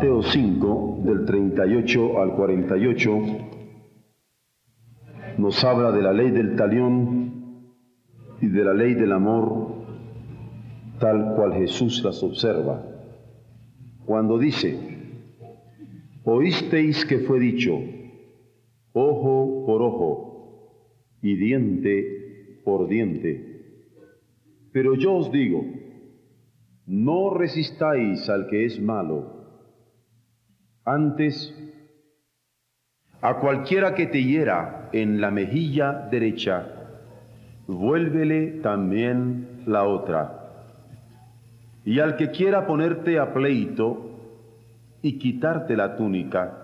Mateo 0.00 0.22
5, 0.22 1.02
del 1.04 1.26
38 1.26 2.22
al 2.22 2.34
48, 2.34 3.18
nos 5.36 5.62
habla 5.62 5.92
de 5.92 6.00
la 6.00 6.14
ley 6.14 6.30
del 6.30 6.56
talión 6.56 7.74
y 8.40 8.46
de 8.46 8.64
la 8.64 8.72
ley 8.72 8.94
del 8.94 9.12
amor 9.12 9.84
tal 10.98 11.34
cual 11.36 11.52
Jesús 11.52 12.02
las 12.02 12.22
observa. 12.22 12.82
Cuando 14.06 14.38
dice, 14.38 14.78
oísteis 16.24 17.04
que 17.04 17.18
fue 17.18 17.38
dicho, 17.38 17.78
ojo 18.94 19.66
por 19.66 19.82
ojo 19.82 21.18
y 21.20 21.36
diente 21.36 22.62
por 22.64 22.88
diente. 22.88 23.84
Pero 24.72 24.94
yo 24.94 25.16
os 25.16 25.30
digo, 25.30 25.62
no 26.86 27.34
resistáis 27.34 28.30
al 28.30 28.46
que 28.46 28.64
es 28.64 28.80
malo 28.80 29.39
antes, 30.84 31.54
a 33.20 33.34
cualquiera 33.34 33.94
que 33.94 34.06
te 34.06 34.22
hiera 34.22 34.88
en 34.92 35.20
la 35.20 35.30
mejilla 35.30 36.08
derecha, 36.10 36.66
vuélvele 37.66 38.60
también 38.62 39.62
la 39.66 39.84
otra. 39.84 40.36
Y 41.84 42.00
al 42.00 42.16
que 42.16 42.30
quiera 42.30 42.66
ponerte 42.66 43.18
a 43.18 43.32
pleito 43.32 44.10
y 45.02 45.18
quitarte 45.18 45.76
la 45.76 45.96
túnica, 45.96 46.56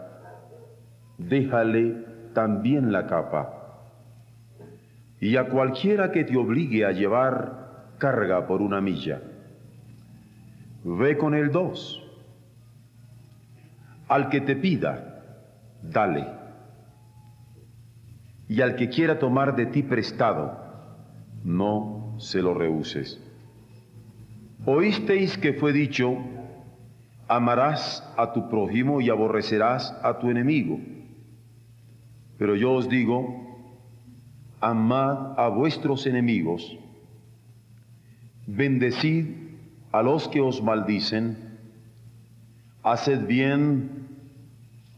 déjale 1.18 2.04
también 2.32 2.92
la 2.92 3.06
capa. 3.06 3.52
Y 5.20 5.36
a 5.36 5.48
cualquiera 5.48 6.10
que 6.12 6.24
te 6.24 6.36
obligue 6.36 6.84
a 6.84 6.92
llevar 6.92 7.94
carga 7.98 8.46
por 8.46 8.60
una 8.60 8.80
milla, 8.80 9.20
ve 10.84 11.16
con 11.16 11.34
el 11.34 11.50
dos 11.50 12.05
al 14.08 14.28
que 14.28 14.40
te 14.40 14.56
pida, 14.56 15.22
dale. 15.82 16.26
Y 18.48 18.60
al 18.60 18.76
que 18.76 18.88
quiera 18.88 19.18
tomar 19.18 19.56
de 19.56 19.66
ti 19.66 19.82
prestado, 19.82 20.66
no 21.42 22.16
se 22.18 22.40
lo 22.40 22.54
rehuses. 22.54 23.20
Oísteis 24.64 25.36
que 25.38 25.54
fue 25.54 25.72
dicho, 25.72 26.16
amarás 27.28 28.02
a 28.16 28.32
tu 28.32 28.48
prójimo 28.48 29.00
y 29.00 29.10
aborrecerás 29.10 29.92
a 30.02 30.18
tu 30.18 30.30
enemigo. 30.30 30.78
Pero 32.38 32.54
yo 32.54 32.72
os 32.72 32.88
digo, 32.88 33.46
amad 34.60 35.38
a 35.38 35.48
vuestros 35.48 36.06
enemigos, 36.06 36.78
bendecid 38.46 39.26
a 39.92 40.02
los 40.02 40.28
que 40.28 40.40
os 40.40 40.62
maldicen, 40.62 41.58
haced 42.82 43.26
bien 43.26 43.95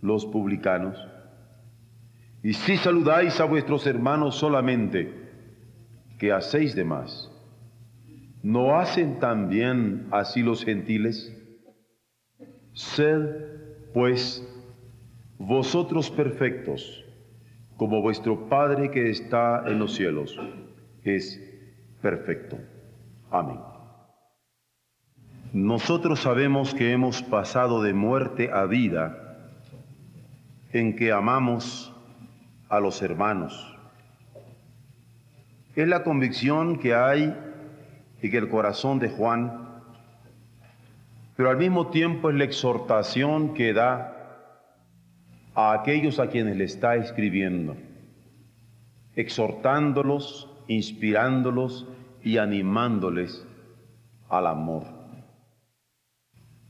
los 0.00 0.26
publicanos? 0.26 0.96
Y 2.42 2.54
si 2.54 2.76
saludáis 2.76 3.38
a 3.40 3.44
vuestros 3.44 3.86
hermanos 3.86 4.36
solamente, 4.36 5.12
¿qué 6.18 6.32
hacéis 6.32 6.74
de 6.74 6.84
más? 6.84 7.30
¿No 8.42 8.78
hacen 8.78 9.18
también 9.18 10.06
así 10.10 10.42
los 10.42 10.64
gentiles? 10.64 11.36
Sed, 12.72 13.92
pues, 13.92 14.46
vosotros 15.38 16.10
perfectos, 16.10 17.04
como 17.76 18.00
vuestro 18.00 18.48
Padre 18.48 18.90
que 18.90 19.10
está 19.10 19.64
en 19.66 19.78
los 19.78 19.94
cielos 19.94 20.38
es 21.04 21.40
perfecto. 22.00 22.58
Amén. 23.30 23.58
Nosotros 25.52 26.20
sabemos 26.20 26.74
que 26.74 26.92
hemos 26.92 27.22
pasado 27.22 27.82
de 27.82 27.92
muerte 27.92 28.50
a 28.52 28.64
vida 28.66 29.19
en 30.72 30.96
que 30.96 31.12
amamos 31.12 31.92
a 32.68 32.80
los 32.80 33.02
hermanos. 33.02 33.76
Es 35.74 35.88
la 35.88 36.02
convicción 36.02 36.78
que 36.78 36.94
hay 36.94 37.36
que 38.20 38.36
el 38.36 38.48
corazón 38.48 38.98
de 38.98 39.08
Juan, 39.08 39.82
pero 41.36 41.50
al 41.50 41.56
mismo 41.56 41.88
tiempo 41.88 42.30
es 42.30 42.36
la 42.36 42.44
exhortación 42.44 43.54
que 43.54 43.72
da 43.72 44.16
a 45.54 45.72
aquellos 45.72 46.18
a 46.18 46.28
quienes 46.28 46.56
le 46.56 46.64
está 46.64 46.96
escribiendo, 46.96 47.76
exhortándolos, 49.14 50.48
inspirándolos 50.68 51.86
y 52.22 52.36
animándoles 52.36 53.46
al 54.28 54.46
amor. 54.46 54.84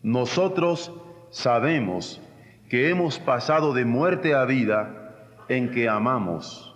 Nosotros 0.03 0.93
sabemos 1.31 2.21
que 2.71 2.89
hemos 2.89 3.19
pasado 3.19 3.75
de 3.75 3.85
muerte 3.85 4.33
a 4.33 4.45
vida 4.45 5.35
en 5.49 5.73
que 5.73 5.89
amamos 5.89 6.73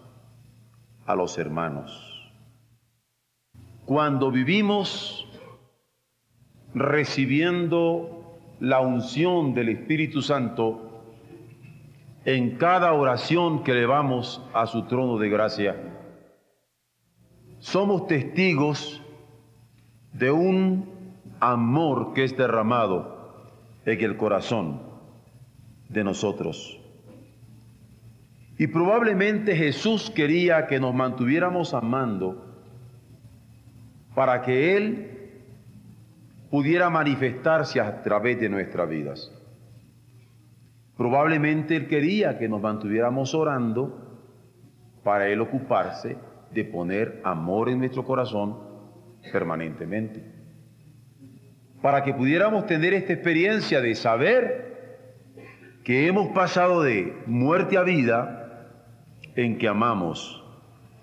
a 1.06 1.14
los 1.14 1.38
hermanos. 1.38 2.32
Cuando 3.86 4.32
vivimos 4.32 5.24
recibiendo 6.74 8.40
la 8.58 8.80
unción 8.80 9.54
del 9.54 9.68
Espíritu 9.68 10.20
Santo 10.20 11.04
en 12.24 12.56
cada 12.56 12.92
oración 12.92 13.62
que 13.62 13.70
elevamos 13.70 14.42
a 14.52 14.66
su 14.66 14.86
trono 14.86 15.16
de 15.18 15.28
gracia, 15.28 15.76
somos 17.60 18.08
testigos 18.08 19.00
de 20.12 20.32
un 20.32 20.90
amor 21.38 22.14
que 22.14 22.24
es 22.24 22.36
derramado 22.36 23.62
en 23.86 24.02
el 24.02 24.16
corazón 24.16 24.93
de 25.88 26.04
nosotros. 26.04 26.80
Y 28.56 28.68
probablemente 28.68 29.56
Jesús 29.56 30.10
quería 30.10 30.66
que 30.66 30.78
nos 30.78 30.94
mantuviéramos 30.94 31.74
amando 31.74 32.44
para 34.14 34.42
que 34.42 34.76
Él 34.76 35.10
pudiera 36.50 36.88
manifestarse 36.88 37.80
a 37.80 38.02
través 38.02 38.38
de 38.38 38.48
nuestras 38.48 38.88
vidas. 38.88 39.32
Probablemente 40.96 41.74
Él 41.74 41.88
quería 41.88 42.38
que 42.38 42.48
nos 42.48 42.60
mantuviéramos 42.60 43.34
orando 43.34 44.20
para 45.02 45.28
Él 45.28 45.40
ocuparse 45.40 46.16
de 46.52 46.64
poner 46.64 47.20
amor 47.24 47.68
en 47.68 47.80
nuestro 47.80 48.04
corazón 48.04 48.56
permanentemente 49.32 50.34
para 51.84 52.02
que 52.02 52.14
pudiéramos 52.14 52.64
tener 52.64 52.94
esta 52.94 53.12
experiencia 53.12 53.82
de 53.82 53.94
saber 53.94 54.73
que 55.84 56.08
hemos 56.08 56.28
pasado 56.28 56.82
de 56.82 57.22
muerte 57.26 57.76
a 57.76 57.82
vida 57.82 58.70
en 59.36 59.58
que 59.58 59.68
amamos 59.68 60.42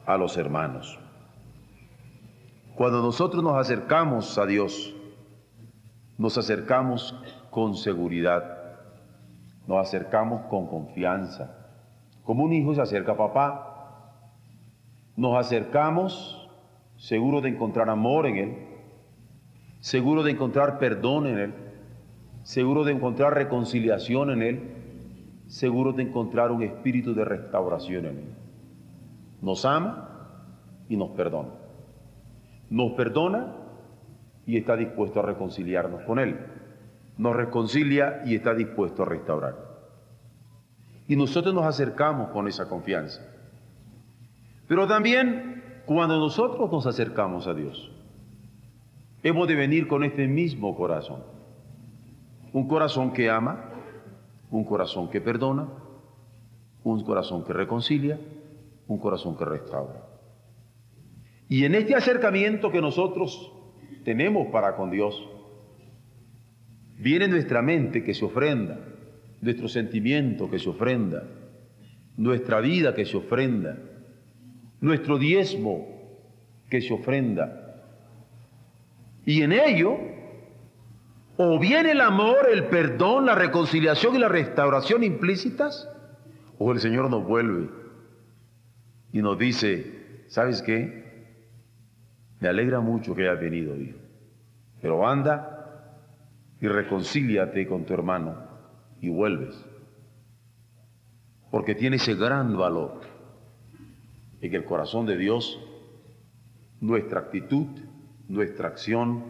a 0.07 0.17
los 0.17 0.37
hermanos. 0.37 0.99
Cuando 2.75 3.03
nosotros 3.03 3.43
nos 3.43 3.57
acercamos 3.57 4.39
a 4.39 4.47
Dios, 4.47 4.95
nos 6.17 6.35
acercamos 6.37 7.15
con 7.51 7.75
seguridad, 7.75 8.57
nos 9.67 9.87
acercamos 9.87 10.47
con 10.49 10.65
confianza, 10.65 11.55
como 12.23 12.43
un 12.43 12.53
hijo 12.53 12.73
se 12.73 12.81
acerca 12.81 13.11
a 13.11 13.17
papá, 13.17 14.17
nos 15.15 15.37
acercamos 15.37 16.49
seguro 16.97 17.41
de 17.41 17.49
encontrar 17.49 17.87
amor 17.87 18.25
en 18.25 18.37
él, 18.37 18.57
seguro 19.79 20.23
de 20.23 20.31
encontrar 20.31 20.79
perdón 20.79 21.27
en 21.27 21.37
Él, 21.37 21.53
seguro 22.43 22.83
de 22.83 22.93
encontrar 22.93 23.33
reconciliación 23.33 24.31
en 24.31 24.41
Él, 24.41 24.59
seguro 25.47 25.93
de 25.93 26.03
encontrar 26.03 26.51
un 26.51 26.63
espíritu 26.63 27.13
de 27.13 27.25
restauración 27.25 28.05
en 28.05 28.17
Él. 28.17 28.35
Nos 29.41 29.65
ama 29.65 30.11
y 30.87 30.97
nos 30.97 31.11
perdona. 31.11 31.49
Nos 32.69 32.93
perdona 32.93 33.55
y 34.45 34.57
está 34.57 34.75
dispuesto 34.75 35.19
a 35.19 35.23
reconciliarnos 35.23 36.03
con 36.03 36.19
Él. 36.19 36.37
Nos 37.17 37.35
reconcilia 37.35 38.21
y 38.25 38.35
está 38.35 38.53
dispuesto 38.53 39.03
a 39.03 39.05
restaurar. 39.05 39.55
Y 41.07 41.15
nosotros 41.15 41.53
nos 41.53 41.65
acercamos 41.65 42.29
con 42.29 42.47
esa 42.47 42.69
confianza. 42.69 43.21
Pero 44.67 44.87
también 44.87 45.83
cuando 45.85 46.17
nosotros 46.17 46.71
nos 46.71 46.87
acercamos 46.87 47.47
a 47.47 47.53
Dios, 47.53 47.91
hemos 49.23 49.47
de 49.47 49.55
venir 49.55 49.87
con 49.87 50.03
este 50.03 50.27
mismo 50.27 50.75
corazón. 50.75 51.40
Un 52.53 52.67
corazón 52.67 53.13
que 53.13 53.29
ama, 53.29 53.71
un 54.49 54.63
corazón 54.63 55.09
que 55.09 55.21
perdona, 55.21 55.67
un 56.83 57.03
corazón 57.03 57.43
que 57.43 57.53
reconcilia, 57.53 58.19
un 58.87 58.97
corazón 58.97 59.37
que 59.37 59.45
restaura. 59.45 60.05
Y 61.47 61.65
en 61.65 61.75
este 61.75 61.95
acercamiento 61.95 62.71
que 62.71 62.81
nosotros 62.81 63.51
tenemos 64.03 64.47
para 64.47 64.75
con 64.75 64.89
Dios, 64.89 65.27
viene 66.97 67.27
nuestra 67.27 67.61
mente 67.61 68.03
que 68.03 68.13
se 68.13 68.25
ofrenda, 68.25 68.79
nuestro 69.41 69.67
sentimiento 69.67 70.49
que 70.49 70.59
se 70.59 70.69
ofrenda, 70.69 71.23
nuestra 72.17 72.59
vida 72.59 72.93
que 72.93 73.05
se 73.05 73.17
ofrenda, 73.17 73.77
nuestro 74.79 75.17
diezmo 75.17 75.87
que 76.69 76.81
se 76.81 76.93
ofrenda. 76.93 77.83
Y 79.25 79.41
en 79.41 79.51
ello, 79.51 79.97
o 81.43 81.57
viene 81.57 81.91
el 81.91 82.01
amor, 82.01 82.47
el 82.51 82.65
perdón, 82.65 83.25
la 83.25 83.33
reconciliación 83.33 84.15
y 84.15 84.19
la 84.19 84.27
restauración 84.27 85.03
implícitas, 85.03 85.89
o 86.59 86.71
el 86.71 86.79
Señor 86.79 87.09
nos 87.09 87.25
vuelve 87.25 87.67
y 89.11 89.23
nos 89.23 89.39
dice, 89.39 90.25
¿sabes 90.27 90.61
qué? 90.61 91.01
Me 92.39 92.47
alegra 92.47 92.79
mucho 92.79 93.15
que 93.15 93.27
hayas 93.27 93.41
venido, 93.41 93.75
hijo. 93.75 93.97
Pero 94.83 95.07
anda 95.07 95.97
y 96.59 96.67
reconcíliate 96.67 97.67
con 97.67 97.85
tu 97.85 97.95
hermano 97.95 98.35
y 98.99 99.09
vuelves. 99.09 99.55
Porque 101.49 101.73
tiene 101.73 101.95
ese 101.95 102.13
gran 102.13 102.55
valor 102.55 103.01
en 104.41 104.53
el 104.53 104.63
corazón 104.63 105.07
de 105.07 105.17
Dios 105.17 105.59
nuestra 106.79 107.21
actitud, 107.21 107.67
nuestra 108.27 108.67
acción 108.67 109.23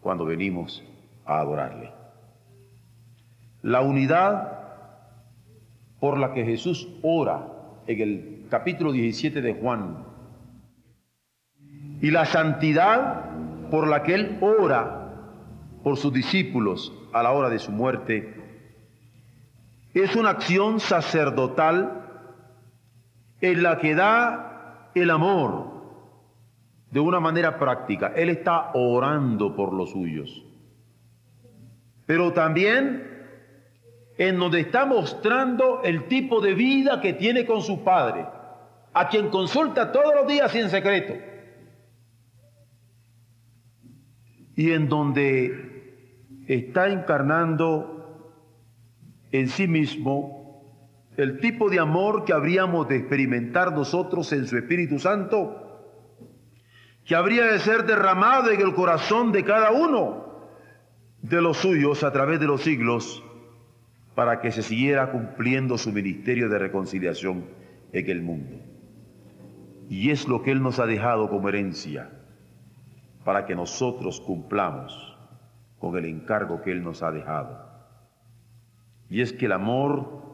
cuando 0.00 0.24
venimos 0.24 0.82
a 1.26 1.40
adorarle. 1.40 1.92
La 3.62 3.80
unidad 3.80 4.52
por 6.00 6.18
la 6.18 6.32
que 6.32 6.44
Jesús 6.44 6.88
ora 7.02 7.48
en 7.86 8.00
el 8.00 8.46
capítulo 8.48 8.92
17 8.92 9.40
de 9.40 9.54
Juan 9.54 10.04
y 12.00 12.10
la 12.10 12.26
santidad 12.26 13.24
por 13.70 13.88
la 13.88 14.02
que 14.02 14.14
Él 14.14 14.38
ora 14.40 15.06
por 15.82 15.96
sus 15.96 16.12
discípulos 16.12 16.92
a 17.12 17.22
la 17.22 17.32
hora 17.32 17.48
de 17.48 17.58
su 17.58 17.72
muerte, 17.72 18.34
es 19.94 20.14
una 20.16 20.30
acción 20.30 20.80
sacerdotal 20.80 22.02
en 23.40 23.62
la 23.62 23.78
que 23.78 23.94
da 23.94 24.90
el 24.94 25.10
amor 25.10 25.76
de 26.90 27.00
una 27.00 27.20
manera 27.20 27.58
práctica. 27.58 28.12
Él 28.16 28.28
está 28.30 28.72
orando 28.74 29.54
por 29.54 29.72
los 29.72 29.90
suyos. 29.90 30.44
Pero 32.06 32.32
también 32.32 33.16
en 34.16 34.38
donde 34.38 34.60
está 34.60 34.86
mostrando 34.86 35.82
el 35.82 36.06
tipo 36.06 36.40
de 36.40 36.54
vida 36.54 37.00
que 37.00 37.12
tiene 37.12 37.44
con 37.44 37.60
su 37.60 37.84
Padre, 37.84 38.26
a 38.94 39.08
quien 39.08 39.28
consulta 39.28 39.92
todos 39.92 40.14
los 40.14 40.26
días 40.26 40.54
y 40.54 40.58
en 40.58 40.70
secreto. 40.70 41.14
Y 44.54 44.70
en 44.70 44.88
donde 44.88 46.44
está 46.46 46.88
encarnando 46.88 48.32
en 49.32 49.48
sí 49.48 49.68
mismo 49.68 50.36
el 51.18 51.40
tipo 51.40 51.68
de 51.68 51.78
amor 51.78 52.24
que 52.24 52.32
habríamos 52.32 52.88
de 52.88 52.96
experimentar 52.96 53.72
nosotros 53.72 54.32
en 54.32 54.46
su 54.46 54.56
Espíritu 54.56 54.98
Santo, 54.98 55.62
que 57.04 57.14
habría 57.14 57.44
de 57.46 57.58
ser 57.58 57.84
derramado 57.84 58.50
en 58.50 58.60
el 58.60 58.74
corazón 58.74 59.32
de 59.32 59.44
cada 59.44 59.72
uno 59.72 60.25
de 61.22 61.40
los 61.40 61.58
suyos 61.58 62.04
a 62.04 62.12
través 62.12 62.40
de 62.40 62.46
los 62.46 62.62
siglos 62.62 63.22
para 64.14 64.40
que 64.40 64.50
se 64.50 64.62
siguiera 64.62 65.10
cumpliendo 65.10 65.76
su 65.76 65.92
ministerio 65.92 66.48
de 66.48 66.58
reconciliación 66.58 67.44
en 67.92 68.10
el 68.10 68.22
mundo. 68.22 68.56
Y 69.88 70.10
es 70.10 70.26
lo 70.26 70.42
que 70.42 70.52
Él 70.52 70.62
nos 70.62 70.78
ha 70.78 70.86
dejado 70.86 71.28
como 71.28 71.48
herencia 71.48 72.10
para 73.24 73.44
que 73.44 73.54
nosotros 73.54 74.20
cumplamos 74.20 75.16
con 75.78 75.96
el 75.96 76.06
encargo 76.06 76.62
que 76.62 76.72
Él 76.72 76.82
nos 76.82 77.02
ha 77.02 77.10
dejado. 77.10 77.66
Y 79.10 79.20
es 79.20 79.32
que 79.32 79.46
el 79.46 79.52
amor 79.52 80.24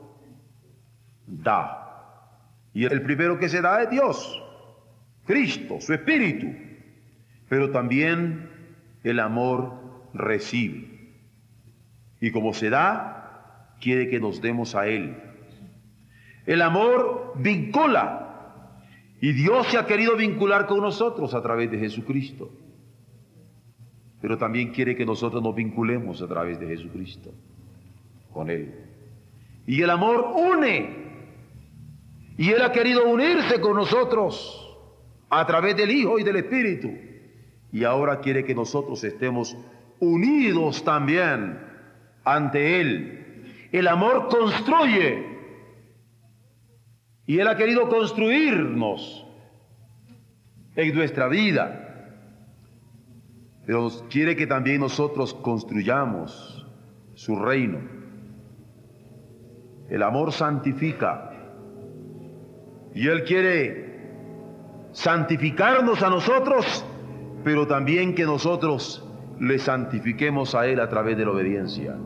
da. 1.26 1.78
Y 2.72 2.84
el 2.84 3.02
primero 3.02 3.38
que 3.38 3.48
se 3.48 3.60
da 3.60 3.82
es 3.82 3.90
Dios, 3.90 4.42
Cristo, 5.26 5.80
su 5.80 5.92
Espíritu. 5.92 6.46
Pero 7.48 7.70
también 7.70 8.48
el 9.02 9.20
amor 9.20 9.81
recibe. 10.14 10.92
Y 12.20 12.30
como 12.30 12.54
se 12.54 12.70
da, 12.70 13.76
quiere 13.80 14.08
que 14.08 14.20
nos 14.20 14.40
demos 14.40 14.74
a 14.74 14.86
Él. 14.86 15.16
El 16.46 16.62
amor 16.62 17.32
vincula. 17.36 18.18
Y 19.20 19.32
Dios 19.32 19.68
se 19.68 19.78
ha 19.78 19.86
querido 19.86 20.16
vincular 20.16 20.66
con 20.66 20.80
nosotros 20.80 21.34
a 21.34 21.42
través 21.42 21.70
de 21.70 21.78
Jesucristo. 21.78 22.50
Pero 24.20 24.38
también 24.38 24.72
quiere 24.72 24.96
que 24.96 25.04
nosotros 25.04 25.42
nos 25.42 25.54
vinculemos 25.54 26.22
a 26.22 26.28
través 26.28 26.58
de 26.60 26.66
Jesucristo 26.66 27.32
con 28.32 28.50
Él. 28.50 28.74
Y 29.66 29.82
el 29.82 29.90
amor 29.90 30.32
une. 30.34 31.02
Y 32.36 32.50
Él 32.50 32.62
ha 32.62 32.72
querido 32.72 33.08
unirse 33.08 33.60
con 33.60 33.76
nosotros 33.76 34.58
a 35.28 35.46
través 35.46 35.76
del 35.76 35.90
Hijo 35.90 36.18
y 36.18 36.24
del 36.24 36.36
Espíritu. 36.36 36.90
Y 37.72 37.84
ahora 37.84 38.20
quiere 38.20 38.44
que 38.44 38.54
nosotros 38.54 39.02
estemos 39.04 39.56
unidos 40.02 40.84
también 40.84 41.58
ante 42.24 42.80
Él 42.80 43.22
el 43.72 43.88
amor 43.88 44.28
construye. 44.28 45.32
Y 47.26 47.38
Él 47.38 47.48
ha 47.48 47.56
querido 47.56 47.88
construirnos 47.88 49.26
en 50.76 50.94
nuestra 50.94 51.28
vida. 51.28 52.18
Pero 53.64 53.88
quiere 54.10 54.36
que 54.36 54.46
también 54.46 54.80
nosotros 54.80 55.32
construyamos 55.34 56.66
su 57.14 57.36
reino. 57.36 57.78
El 59.88 60.02
amor 60.02 60.32
santifica. 60.32 61.30
Y 62.94 63.08
Él 63.08 63.24
quiere 63.24 63.90
santificarnos 64.92 66.02
a 66.02 66.10
nosotros, 66.10 66.84
pero 67.44 67.66
también 67.66 68.14
que 68.14 68.24
nosotros 68.24 69.02
le 69.42 69.58
santifiquemos 69.58 70.54
a 70.54 70.68
Él 70.68 70.78
a 70.78 70.88
través 70.88 71.16
de 71.16 71.24
la 71.24 71.32
obediencia. 71.32 71.96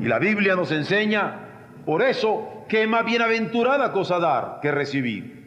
Y 0.00 0.06
la 0.06 0.18
Biblia 0.18 0.56
nos 0.56 0.72
enseña, 0.72 1.40
por 1.84 2.00
eso, 2.00 2.64
que 2.70 2.84
es 2.84 2.88
más 2.88 3.04
bienaventurada 3.04 3.92
cosa 3.92 4.18
dar 4.18 4.60
que 4.62 4.72
recibir. 4.72 5.46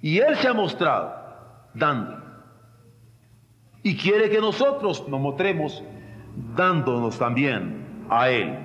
Y 0.00 0.18
Él 0.18 0.34
se 0.36 0.48
ha 0.48 0.54
mostrado 0.54 1.14
dando. 1.74 2.22
Y 3.82 3.98
quiere 3.98 4.30
que 4.30 4.40
nosotros 4.40 5.06
nos 5.08 5.20
mostremos 5.20 5.84
dándonos 6.56 7.18
también 7.18 8.06
a 8.08 8.30
Él. 8.30 8.58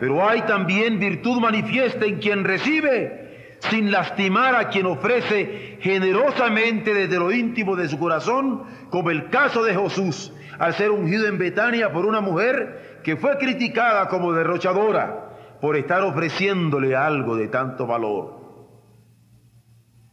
Pero 0.00 0.28
hay 0.28 0.42
también 0.42 0.98
virtud 0.98 1.40
manifiesta 1.40 2.04
en 2.04 2.18
quien 2.18 2.44
recibe 2.44 3.21
sin 3.70 3.90
lastimar 3.90 4.54
a 4.56 4.68
quien 4.68 4.86
ofrece 4.86 5.78
generosamente 5.80 6.92
desde 6.94 7.18
lo 7.18 7.30
íntimo 7.30 7.76
de 7.76 7.88
su 7.88 7.98
corazón, 7.98 8.64
como 8.90 9.10
el 9.10 9.30
caso 9.30 9.62
de 9.62 9.74
Jesús, 9.74 10.32
al 10.58 10.74
ser 10.74 10.90
ungido 10.90 11.26
en 11.26 11.38
Betania 11.38 11.92
por 11.92 12.04
una 12.04 12.20
mujer 12.20 13.00
que 13.04 13.16
fue 13.16 13.38
criticada 13.38 14.08
como 14.08 14.32
derrochadora 14.32 15.58
por 15.60 15.76
estar 15.76 16.02
ofreciéndole 16.02 16.96
algo 16.96 17.36
de 17.36 17.48
tanto 17.48 17.86
valor. 17.86 18.40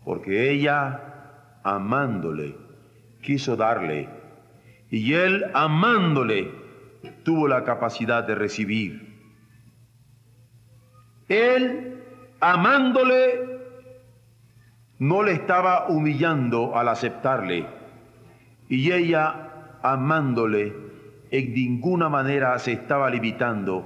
Porque 0.05 0.51
ella, 0.51 1.59
amándole, 1.63 2.55
quiso 3.21 3.55
darle, 3.55 4.09
y 4.91 5.13
él, 5.13 5.45
amándole, 5.53 6.51
tuvo 7.23 7.47
la 7.47 7.63
capacidad 7.63 8.23
de 8.23 8.35
recibir. 8.35 9.09
Él, 11.27 11.98
amándole, 12.39 13.59
no 14.99 15.23
le 15.23 15.33
estaba 15.33 15.87
humillando 15.87 16.75
al 16.75 16.89
aceptarle, 16.89 17.65
Y 18.71 18.91
ella, 18.91 19.79
amándole, 19.81 20.75
en 21.31 21.53
ninguna 21.53 22.07
manera 22.07 22.57
se 22.59 22.73
estaba 22.73 23.09
limitando 23.09 23.83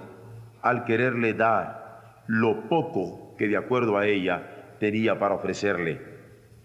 al 0.62 0.84
quererle 0.84 1.34
dar 1.34 2.24
lo 2.28 2.68
poco 2.68 3.36
que 3.38 3.48
de 3.48 3.56
acuerdo 3.56 3.98
a 3.98 4.06
ella 4.06 4.76
tenía 4.80 5.18
para 5.20 5.36
ofrecerle. 5.36 6.02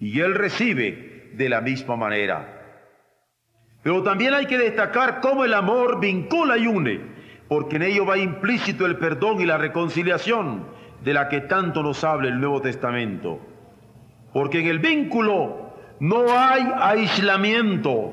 Y 0.01 0.19
él 0.21 0.35
recibe 0.35 1.31
de 1.35 1.49
la 1.49 1.61
misma 1.61 1.97
manera. 1.97 2.59
Pero 3.83 4.03
también 4.03 4.35
hay 4.35 4.47
que 4.47 4.59
destacar 4.59 5.21
cómo 5.21 5.45
el 5.45 5.55
amor 5.55 6.01
vincula 6.01 6.59
y 6.59 6.67
une, 6.67 7.01
porque 7.49 7.77
en 7.77 7.83
ello 7.83 8.05
va 8.05 8.19
implícito 8.19 8.85
el 8.85 8.97
perdón 8.97 9.41
y 9.41 9.47
la 9.47 9.59
reconciliación 9.59 10.78
de 11.05 11.15
la 11.15 11.29
que 11.29 11.41
tanto 11.43 11.83
nos 11.83 12.03
habla 12.05 12.29
el 12.29 12.41
Nuevo 12.41 12.61
Testamento. 12.61 13.39
Porque 14.33 14.61
en 14.61 14.67
el 14.67 14.79
vínculo 14.79 15.71
no 16.01 16.27
hay 16.31 16.63
aislamiento, 16.79 18.13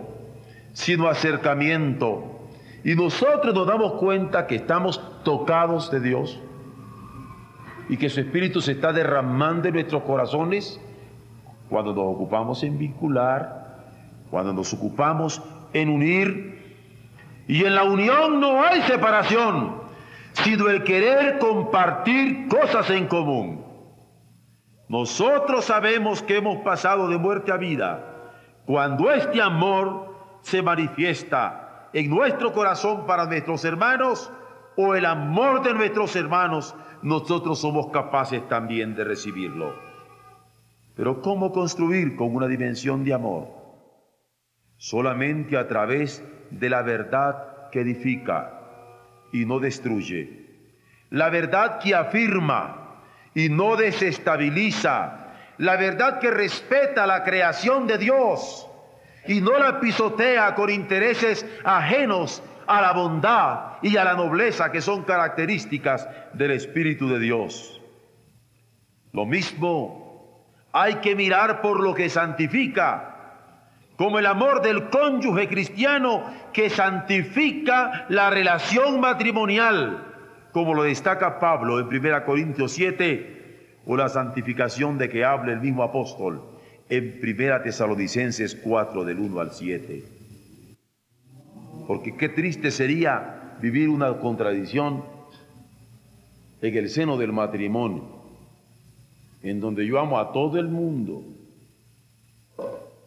sino 0.74 1.08
acercamiento. 1.08 2.36
Y 2.84 2.96
nosotros 2.96 3.54
nos 3.54 3.68
damos 3.68 3.94
cuenta 3.94 4.48
que 4.48 4.56
estamos 4.56 5.01
tocados 5.24 5.92
de 5.92 6.00
Dios 6.00 6.39
y 7.89 7.98
que 7.98 8.10
su 8.10 8.20
Espíritu 8.20 8.62
se 8.62 8.74
está 8.74 8.94
derramando 8.94 9.68
en 9.68 9.75
nuestros 9.75 10.04
corazones 10.04 10.80
cuando 11.70 11.94
nos 11.94 12.06
ocupamos 12.06 12.63
en 12.63 12.77
vincular, 12.77 13.77
cuando 14.30 14.54
nos 14.54 14.74
ocupamos 14.74 15.42
en 15.74 15.89
unir. 15.89 16.56
Y 17.48 17.63
en 17.63 17.75
la 17.75 17.84
unión 17.84 18.39
no 18.39 18.63
hay 18.63 18.82
separación, 18.84 19.75
sino 20.44 20.70
el 20.70 20.84
querer 20.84 21.39
compartir 21.39 22.48
cosas 22.48 22.89
en 22.89 23.08
común. 23.08 23.65
Nosotros 24.88 25.65
sabemos 25.65 26.22
que 26.22 26.38
hemos 26.38 26.58
pasado 26.58 27.08
de 27.08 27.18
muerte 27.18 27.51
a 27.51 27.58
vida 27.58 28.15
cuando 28.65 29.12
este 29.12 29.42
amor 29.42 30.39
se 30.42 30.62
manifiesta 30.62 31.89
en 31.94 32.10
nuestro 32.10 32.51
corazón 32.51 33.06
para 33.06 33.25
nuestros 33.25 33.63
hermanos 33.63 34.32
o 34.75 34.96
el 34.96 35.06
amor 35.06 35.63
de 35.63 35.74
nuestros 35.74 36.15
hermanos, 36.15 36.75
nosotros 37.01 37.60
somos 37.60 37.88
capaces 37.88 38.48
también 38.50 38.96
de 38.96 39.04
recibirlo. 39.04 39.74
Pero 40.96 41.22
¿cómo 41.22 41.51
construir 41.51 42.15
con 42.15 42.36
una 42.36 42.48
dimensión 42.48 43.04
de 43.04 43.13
amor? 43.13 43.48
Solamente 44.77 45.58
a 45.58 45.68
través 45.68 46.24
de 46.51 46.70
la 46.70 46.82
verdad 46.82 47.70
que 47.72 47.82
edifica 47.82 48.64
y 49.36 49.46
no 49.46 49.60
destruye. 49.60 50.46
La 51.10 51.30
verdad 51.30 51.80
que 51.80 51.94
afirma 51.94 53.01
y 53.34 53.50
no 53.50 53.75
desestabiliza. 53.75 55.34
La 55.58 55.75
verdad 55.75 56.20
que 56.20 56.32
respeta 56.32 57.06
la 57.06 57.24
creación 57.24 57.86
de 57.86 57.98
Dios 57.98 58.65
y 59.27 59.42
no 59.42 59.58
la 59.58 59.82
pisotea 59.82 60.56
con 60.56 60.70
intereses 60.70 61.46
ajenos 61.65 62.42
a 62.65 62.82
la 62.82 62.94
bondad 62.94 63.74
y 63.82 63.98
a 63.98 64.06
la 64.06 64.13
nobleza 64.13 64.72
que 64.72 64.82
son 64.82 65.04
características 65.04 66.08
del 66.34 66.51
Espíritu 66.51 67.10
de 67.10 67.20
Dios. 67.20 67.82
Lo 69.12 69.25
mismo 69.25 70.46
hay 70.72 70.96
que 70.96 71.13
mirar 71.13 71.62
por 71.62 71.82
lo 71.82 71.94
que 71.94 72.10
santifica, 72.10 73.14
como 73.97 74.19
el 74.19 74.25
amor 74.25 74.61
del 74.61 74.89
cónyuge 74.89 75.47
cristiano 75.47 76.23
que 76.51 76.69
santifica 76.69 78.05
la 78.09 78.29
relación 78.29 78.99
matrimonial, 78.99 80.03
como 80.51 80.73
lo 80.73 80.83
destaca 80.83 81.39
Pablo 81.39 81.79
en 81.79 81.87
1 81.87 82.25
Corintios 82.25 82.73
7, 82.73 83.81
o 83.85 83.95
la 83.95 84.09
santificación 84.09 84.97
de 84.97 85.09
que 85.09 85.23
habla 85.23 85.53
el 85.53 85.61
mismo 85.61 85.83
apóstol 85.83 86.43
en 86.89 87.19
1 87.21 87.61
Tesalonicenses 87.61 88.55
4 88.55 89.05
del 89.05 89.19
1 89.19 89.39
al 89.39 89.51
7. 89.51 90.03
Porque 91.87 92.15
qué 92.17 92.29
triste 92.29 92.71
sería 92.71 93.55
vivir 93.61 93.89
una 93.89 94.17
contradicción 94.17 95.03
en 96.61 96.75
el 96.75 96.89
seno 96.89 97.17
del 97.17 97.31
matrimonio, 97.31 98.03
en 99.43 99.59
donde 99.59 99.85
yo 99.85 99.99
amo 99.99 100.19
a 100.19 100.31
todo 100.31 100.57
el 100.57 100.67
mundo, 100.67 101.23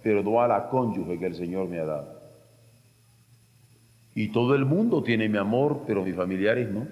pero 0.09 0.23
no 0.23 0.41
a 0.41 0.49
la 0.49 0.71
cónyuge 0.71 1.19
que 1.19 1.27
el 1.27 1.35
Señor 1.35 1.69
me 1.69 1.81
ha 1.81 1.85
dado. 1.85 2.19
Y 4.15 4.33
todo 4.33 4.55
el 4.55 4.65
mundo 4.65 5.03
tiene 5.03 5.29
mi 5.29 5.37
amor, 5.37 5.83
pero 5.87 6.03
mis 6.03 6.17
familiares 6.17 6.71
no. 6.71 6.89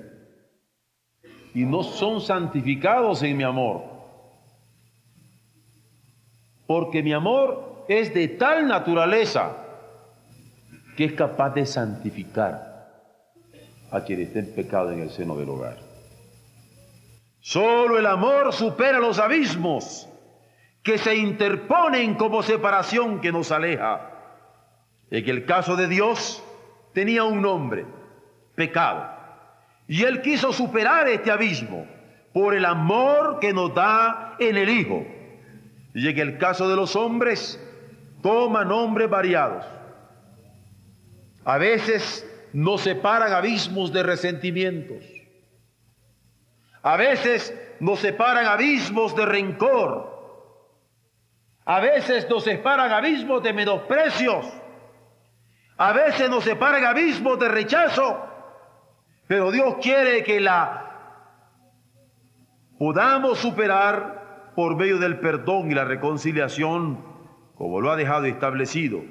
Y 1.54 1.64
no 1.64 1.82
son 1.82 2.20
santificados 2.20 3.22
en 3.22 3.38
mi 3.38 3.42
amor. 3.42 3.84
Porque 6.66 7.02
mi 7.02 7.14
amor 7.14 7.86
es 7.88 8.12
de 8.12 8.28
tal 8.28 8.68
naturaleza 8.68 9.64
que 10.94 11.06
es 11.06 11.14
capaz 11.14 11.54
de 11.54 11.64
santificar 11.64 13.00
a 13.92 14.04
quien 14.04 14.20
esté 14.20 14.40
en 14.40 14.54
pecado 14.54 14.92
en 14.92 15.00
el 15.00 15.08
seno 15.08 15.38
del 15.38 15.48
hogar. 15.48 15.78
Solo 17.40 17.98
el 17.98 18.04
amor 18.04 18.52
supera 18.52 18.98
los 18.98 19.18
abismos 19.18 20.06
que 20.86 20.98
se 20.98 21.16
interponen 21.16 22.14
como 22.14 22.44
separación 22.44 23.20
que 23.20 23.32
nos 23.32 23.50
aleja. 23.50 24.08
En 25.10 25.28
el 25.28 25.44
caso 25.44 25.74
de 25.74 25.88
Dios 25.88 26.40
tenía 26.94 27.24
un 27.24 27.42
nombre, 27.42 27.84
pecado. 28.54 29.04
Y 29.88 30.04
Él 30.04 30.22
quiso 30.22 30.52
superar 30.52 31.08
este 31.08 31.32
abismo 31.32 31.88
por 32.32 32.54
el 32.54 32.64
amor 32.64 33.40
que 33.40 33.52
nos 33.52 33.74
da 33.74 34.36
en 34.38 34.56
el 34.56 34.68
Hijo. 34.68 35.04
Y 35.92 36.06
en 36.06 36.18
el 36.20 36.38
caso 36.38 36.68
de 36.68 36.76
los 36.76 36.94
hombres, 36.94 37.60
toma 38.22 38.64
nombres 38.64 39.10
variados. 39.10 39.66
A 41.44 41.58
veces 41.58 42.24
nos 42.52 42.82
separan 42.82 43.32
abismos 43.32 43.92
de 43.92 44.04
resentimientos. 44.04 45.02
A 46.80 46.96
veces 46.96 47.52
nos 47.80 47.98
separan 47.98 48.46
abismos 48.46 49.16
de 49.16 49.26
rencor. 49.26 50.15
A 51.66 51.80
veces 51.80 52.28
nos 52.30 52.44
separan 52.44 52.92
abismos 52.92 53.42
de 53.42 53.52
menosprecios. 53.52 54.46
A 55.76 55.92
veces 55.92 56.30
nos 56.30 56.44
separan 56.44 56.84
abismos 56.84 57.38
de 57.40 57.48
rechazo. 57.48 58.24
Pero 59.26 59.50
Dios 59.50 59.74
quiere 59.82 60.22
que 60.22 60.38
la 60.40 60.84
podamos 62.78 63.38
superar 63.38 64.52
por 64.54 64.76
medio 64.76 64.98
del 64.98 65.18
perdón 65.18 65.72
y 65.72 65.74
la 65.74 65.84
reconciliación, 65.84 67.04
como 67.56 67.80
lo 67.80 67.90
ha 67.90 67.96
dejado 67.96 68.26
establecido 68.26 69.02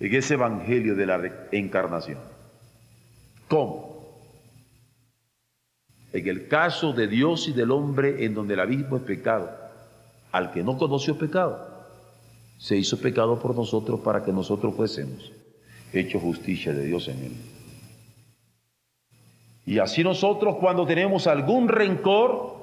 en 0.00 0.14
ese 0.14 0.34
evangelio 0.34 0.96
de 0.96 1.06
la 1.06 1.20
encarnación. 1.52 2.18
¿Cómo? 3.46 4.18
En 6.12 6.26
el 6.26 6.48
caso 6.48 6.92
de 6.92 7.06
Dios 7.06 7.46
y 7.46 7.52
del 7.52 7.70
hombre 7.70 8.24
en 8.24 8.34
donde 8.34 8.54
el 8.54 8.60
abismo 8.60 8.96
es 8.96 9.02
pecado, 9.04 9.50
al 10.32 10.50
que 10.50 10.64
no 10.64 10.76
conoció 10.76 11.16
pecado, 11.16 11.73
se 12.58 12.76
hizo 12.76 13.00
pecado 13.00 13.38
por 13.38 13.54
nosotros 13.54 14.00
para 14.00 14.24
que 14.24 14.32
nosotros 14.32 14.74
fuésemos 14.74 15.32
hecho 15.92 16.18
justicia 16.18 16.72
de 16.72 16.86
Dios 16.86 17.08
en 17.08 17.18
él. 17.24 17.32
Y 19.66 19.78
así 19.78 20.04
nosotros 20.04 20.56
cuando 20.60 20.86
tenemos 20.86 21.26
algún 21.26 21.68
rencor, 21.68 22.54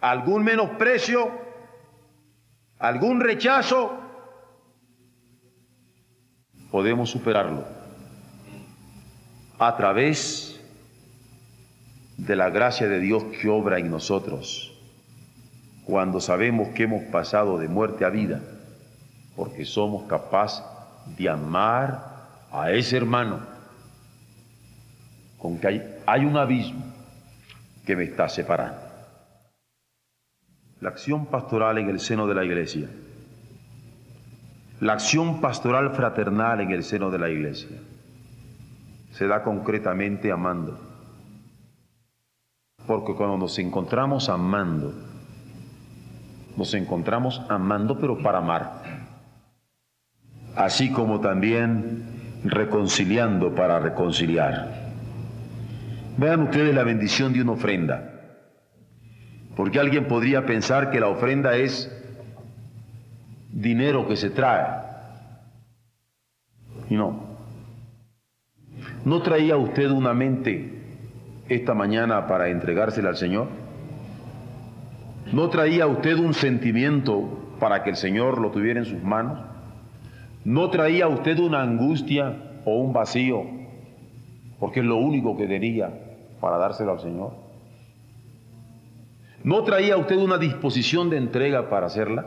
algún 0.00 0.42
menosprecio, 0.42 1.30
algún 2.78 3.20
rechazo, 3.20 3.92
podemos 6.70 7.10
superarlo 7.10 7.64
a 9.58 9.76
través 9.76 10.60
de 12.16 12.36
la 12.36 12.50
gracia 12.50 12.88
de 12.88 12.98
Dios 12.98 13.24
que 13.40 13.48
obra 13.48 13.78
en 13.78 13.90
nosotros, 13.90 14.71
cuando 15.84 16.20
sabemos 16.20 16.68
que 16.68 16.84
hemos 16.84 17.02
pasado 17.04 17.58
de 17.58 17.68
muerte 17.68 18.04
a 18.04 18.10
vida, 18.10 18.40
porque 19.36 19.64
somos 19.64 20.04
capaces 20.04 20.64
de 21.16 21.28
amar 21.28 22.46
a 22.52 22.70
ese 22.70 22.96
hermano, 22.96 23.40
con 25.38 25.58
que 25.58 25.66
hay, 25.66 25.96
hay 26.06 26.24
un 26.24 26.36
abismo 26.36 26.84
que 27.84 27.96
me 27.96 28.04
está 28.04 28.28
separando. 28.28 28.80
La 30.80 30.90
acción 30.90 31.26
pastoral 31.26 31.78
en 31.78 31.88
el 31.88 32.00
seno 32.00 32.26
de 32.26 32.34
la 32.34 32.44
iglesia 32.44 32.88
la 34.82 34.94
acción 34.94 35.40
pastoral 35.40 35.92
fraternal 35.94 36.60
en 36.60 36.72
el 36.72 36.82
seno 36.82 37.08
de 37.12 37.18
la 37.20 37.30
iglesia 37.30 37.78
se 39.12 39.28
da 39.28 39.44
concretamente 39.44 40.32
amando. 40.32 40.76
Porque 42.84 43.14
cuando 43.14 43.38
nos 43.38 43.56
encontramos 43.60 44.28
amando, 44.28 44.92
nos 46.56 46.74
encontramos 46.74 47.42
amando 47.48 47.98
pero 47.98 48.18
para 48.18 48.38
amar. 48.38 48.82
Así 50.56 50.90
como 50.90 51.20
también 51.20 52.04
reconciliando 52.44 53.54
para 53.54 53.78
reconciliar. 53.78 54.82
Vean 56.16 56.42
ustedes 56.42 56.74
la 56.74 56.84
bendición 56.84 57.32
de 57.32 57.42
una 57.42 57.52
ofrenda. 57.52 58.08
Porque 59.56 59.78
alguien 59.78 60.06
podría 60.06 60.46
pensar 60.46 60.90
que 60.90 61.00
la 61.00 61.08
ofrenda 61.08 61.56
es 61.56 61.90
dinero 63.50 64.06
que 64.08 64.16
se 64.16 64.30
trae. 64.30 64.82
Y 66.90 66.96
no. 66.96 67.32
¿No 69.04 69.22
traía 69.22 69.56
usted 69.56 69.90
una 69.90 70.14
mente 70.14 70.80
esta 71.48 71.74
mañana 71.74 72.26
para 72.26 72.48
entregársela 72.48 73.10
al 73.10 73.16
Señor? 73.16 73.61
¿No 75.30 75.48
traía 75.48 75.86
usted 75.86 76.18
un 76.18 76.34
sentimiento 76.34 77.56
para 77.60 77.84
que 77.84 77.90
el 77.90 77.96
Señor 77.96 78.38
lo 78.38 78.50
tuviera 78.50 78.80
en 78.80 78.86
sus 78.86 79.02
manos? 79.02 79.38
¿No 80.44 80.68
traía 80.70 81.06
usted 81.06 81.38
una 81.38 81.62
angustia 81.62 82.60
o 82.64 82.78
un 82.78 82.92
vacío? 82.92 83.44
Porque 84.58 84.80
es 84.80 84.86
lo 84.86 84.96
único 84.96 85.36
que 85.36 85.46
tenía 85.46 85.90
para 86.40 86.58
dárselo 86.58 86.92
al 86.92 87.00
Señor. 87.00 87.32
¿No 89.44 89.62
traía 89.62 89.96
usted 89.96 90.16
una 90.16 90.38
disposición 90.38 91.08
de 91.08 91.18
entrega 91.18 91.68
para 91.68 91.86
hacerla? 91.86 92.26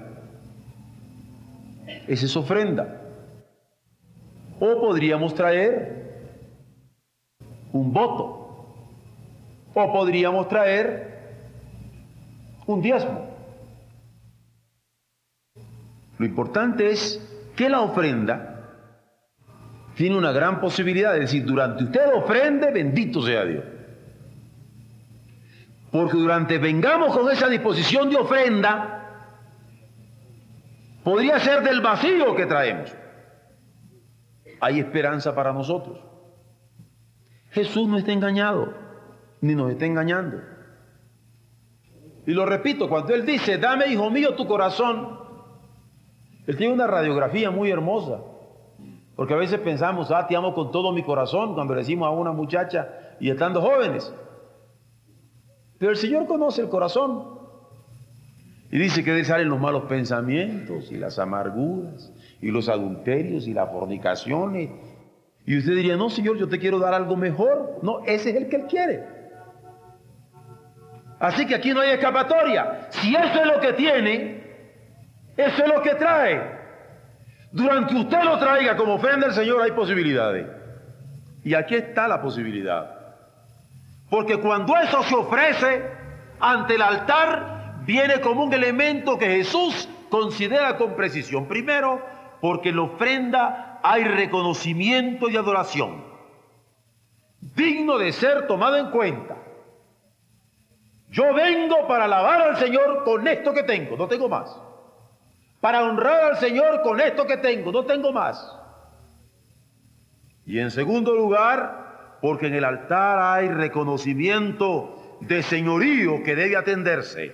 Esa 2.07 2.25
es 2.25 2.35
ofrenda. 2.35 3.01
O 4.59 4.79
podríamos 4.79 5.33
traer 5.33 6.29
un 7.71 7.91
voto. 7.91 8.41
O 9.73 9.93
podríamos 9.93 10.47
traer 10.47 11.14
un 12.67 12.81
diezmo. 12.81 13.35
Lo 16.17 16.25
importante 16.25 16.89
es 16.89 17.21
que 17.55 17.69
la 17.69 17.81
ofrenda 17.81 18.55
tiene 19.95 20.17
una 20.17 20.31
gran 20.31 20.59
posibilidad 20.59 21.13
de 21.13 21.21
decir, 21.21 21.45
durante 21.45 21.85
usted 21.85 22.13
ofrende, 22.13 22.71
bendito 22.71 23.21
sea 23.21 23.45
Dios. 23.45 23.63
Porque 25.91 26.17
durante 26.17 26.57
vengamos 26.57 27.15
con 27.15 27.31
esa 27.31 27.47
disposición 27.47 28.09
de 28.09 28.17
ofrenda, 28.17 29.31
podría 31.03 31.39
ser 31.39 31.63
del 31.63 31.81
vacío 31.81 32.35
que 32.35 32.45
traemos. 32.45 32.93
Hay 34.59 34.79
esperanza 34.79 35.33
para 35.33 35.53
nosotros. 35.53 35.99
Jesús 37.51 37.87
no 37.87 37.97
está 37.97 38.11
engañado, 38.11 38.73
ni 39.39 39.55
nos 39.55 39.71
está 39.71 39.85
engañando. 39.85 40.54
Y 42.25 42.31
lo 42.31 42.45
repito, 42.45 42.89
cuando 42.89 43.13
Él 43.13 43.25
dice, 43.25 43.57
dame, 43.57 43.87
hijo 43.87 44.09
mío, 44.09 44.35
tu 44.35 44.47
corazón, 44.47 45.19
Él 46.47 46.57
tiene 46.57 46.73
una 46.73 46.87
radiografía 46.87 47.51
muy 47.51 47.69
hermosa. 47.69 48.19
Porque 49.15 49.33
a 49.33 49.37
veces 49.37 49.59
pensamos, 49.59 50.11
ah, 50.11 50.27
te 50.27 50.35
amo 50.35 50.53
con 50.53 50.71
todo 50.71 50.91
mi 50.91 51.03
corazón 51.03 51.53
cuando 51.53 51.73
le 51.73 51.81
decimos 51.81 52.07
a 52.07 52.11
una 52.11 52.31
muchacha 52.31 53.15
y 53.19 53.29
estando 53.29 53.61
jóvenes. 53.61 54.13
Pero 55.77 55.91
el 55.91 55.97
Señor 55.97 56.27
conoce 56.27 56.61
el 56.61 56.69
corazón. 56.69 57.35
Y 58.71 58.77
dice 58.77 59.03
que 59.03 59.13
de 59.13 59.23
salen 59.23 59.47
los 59.47 59.59
malos 59.59 59.83
pensamientos 59.83 60.91
y 60.91 60.97
las 60.97 61.19
amarguras 61.19 62.11
y 62.41 62.51
los 62.51 62.67
adulterios 62.67 63.47
y 63.47 63.53
las 63.53 63.71
fornicaciones. 63.71 64.69
Y 65.45 65.57
usted 65.59 65.75
diría, 65.75 65.95
no, 65.95 66.09
Señor, 66.09 66.37
yo 66.37 66.49
te 66.49 66.59
quiero 66.59 66.79
dar 66.79 66.93
algo 66.93 67.15
mejor. 67.15 67.79
No, 67.83 67.99
ese 68.05 68.31
es 68.31 68.35
el 68.35 68.49
que 68.49 68.55
Él 68.57 68.65
quiere. 68.67 69.14
Así 71.19 71.45
que 71.45 71.55
aquí 71.55 71.73
no 71.73 71.81
hay 71.81 71.91
escapatoria. 71.91 72.87
Si 72.89 73.15
eso 73.15 73.39
es 73.41 73.45
lo 73.45 73.59
que 73.59 73.73
tiene, 73.73 74.43
eso 75.37 75.63
es 75.63 75.67
lo 75.67 75.81
que 75.81 75.95
trae. 75.95 76.55
Durante 77.51 77.95
usted 77.95 78.21
lo 78.23 78.37
traiga 78.37 78.75
como 78.75 78.95
ofrenda 78.95 79.27
al 79.27 79.33
Señor 79.33 79.61
hay 79.61 79.71
posibilidades. 79.71 80.47
Y 81.43 81.53
aquí 81.53 81.75
está 81.75 82.07
la 82.07 82.21
posibilidad. 82.21 82.95
Porque 84.09 84.37
cuando 84.37 84.75
eso 84.77 85.03
se 85.03 85.15
ofrece 85.15 85.83
ante 86.39 86.75
el 86.75 86.81
altar, 86.81 87.81
viene 87.85 88.19
como 88.19 88.43
un 88.43 88.53
elemento 88.53 89.17
que 89.17 89.27
Jesús 89.27 89.87
considera 90.09 90.75
con 90.77 90.95
precisión. 90.95 91.47
Primero, 91.47 92.05
porque 92.41 92.69
en 92.69 92.75
la 92.75 92.81
ofrenda 92.83 93.79
hay 93.83 94.03
reconocimiento 94.03 95.29
y 95.29 95.37
adoración, 95.37 96.03
digno 97.39 97.97
de 97.97 98.11
ser 98.11 98.47
tomado 98.47 98.77
en 98.77 98.89
cuenta. 98.89 99.37
Yo 101.15 101.33
vengo 101.33 101.87
para 101.87 102.05
alabar 102.05 102.41
al 102.41 102.57
Señor 102.57 103.03
con 103.05 103.25
esto 103.25 103.53
que 103.53 103.63
tengo, 103.63 103.95
no 103.95 104.07
tengo 104.07 104.27
más 104.27 104.49
para 105.65 105.83
honrar 105.83 106.25
al 106.25 106.37
Señor 106.37 106.83
con 106.83 107.01
esto 107.01 107.25
que 107.25 107.37
tengo, 107.37 107.71
no 107.71 107.85
tengo 107.85 108.11
más. 108.11 108.37
Y 110.45 110.59
en 110.59 110.69
segundo 110.69 111.15
lugar, 111.15 112.19
porque 112.21 112.45
en 112.45 112.53
el 112.53 112.63
altar 112.63 113.19
hay 113.19 113.47
reconocimiento 113.47 115.17
de 115.21 115.41
señorío 115.41 116.21
que 116.21 116.35
debe 116.35 116.55
atenderse. 116.55 117.33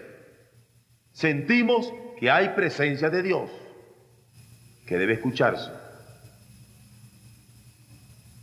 Sentimos 1.12 1.94
que 2.22 2.32
hay 2.32 2.52
presencia 2.56 3.10
de 3.10 3.22
Dios, 3.22 3.52
que 4.88 4.98
debe 4.98 5.16
escucharse. 5.16 5.70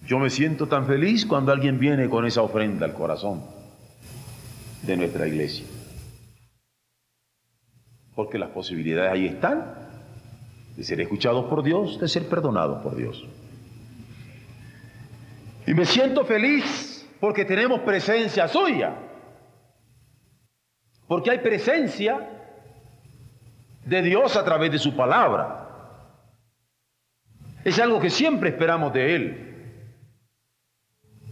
Yo 0.05 0.19
me 0.19 0.29
siento 0.29 0.69
tan 0.69 0.87
feliz 0.87 1.25
cuando 1.25 1.51
alguien 1.51 1.79
viene 1.79 2.11
con 2.11 2.27
esa 2.27 2.43
ofrenda 2.43 2.85
al 2.85 2.93
corazón 2.93 3.58
de 4.83 4.97
nuestra 4.97 5.27
iglesia 5.27 5.67
porque 8.19 8.37
las 8.37 8.51
posibilidades 8.51 9.13
ahí 9.13 9.27
están, 9.27 9.77
de 10.77 10.83
ser 10.83 11.01
escuchados 11.01 11.45
por 11.45 11.63
Dios, 11.63 12.01
de 12.01 12.09
ser 12.09 12.29
perdonados 12.29 12.83
por 12.83 12.97
Dios. 12.97 13.25
Y 15.69 15.73
me 15.73 15.85
siento 15.85 16.25
feliz 16.25 17.09
porque 17.21 17.45
tenemos 17.45 17.79
presencia 17.83 18.49
suya, 18.49 18.93
porque 21.07 21.31
hay 21.31 21.39
presencia 21.39 22.29
de 23.85 24.03
Dios 24.03 24.35
a 24.35 24.45
través 24.45 24.73
de 24.73 24.81
su 24.81 24.97
palabra. 24.97 25.69
Es 27.63 27.79
algo 27.79 28.01
que 28.01 28.11
siempre 28.11 28.49
esperamos 28.49 28.93
de 28.93 29.15
Él. 29.15 29.85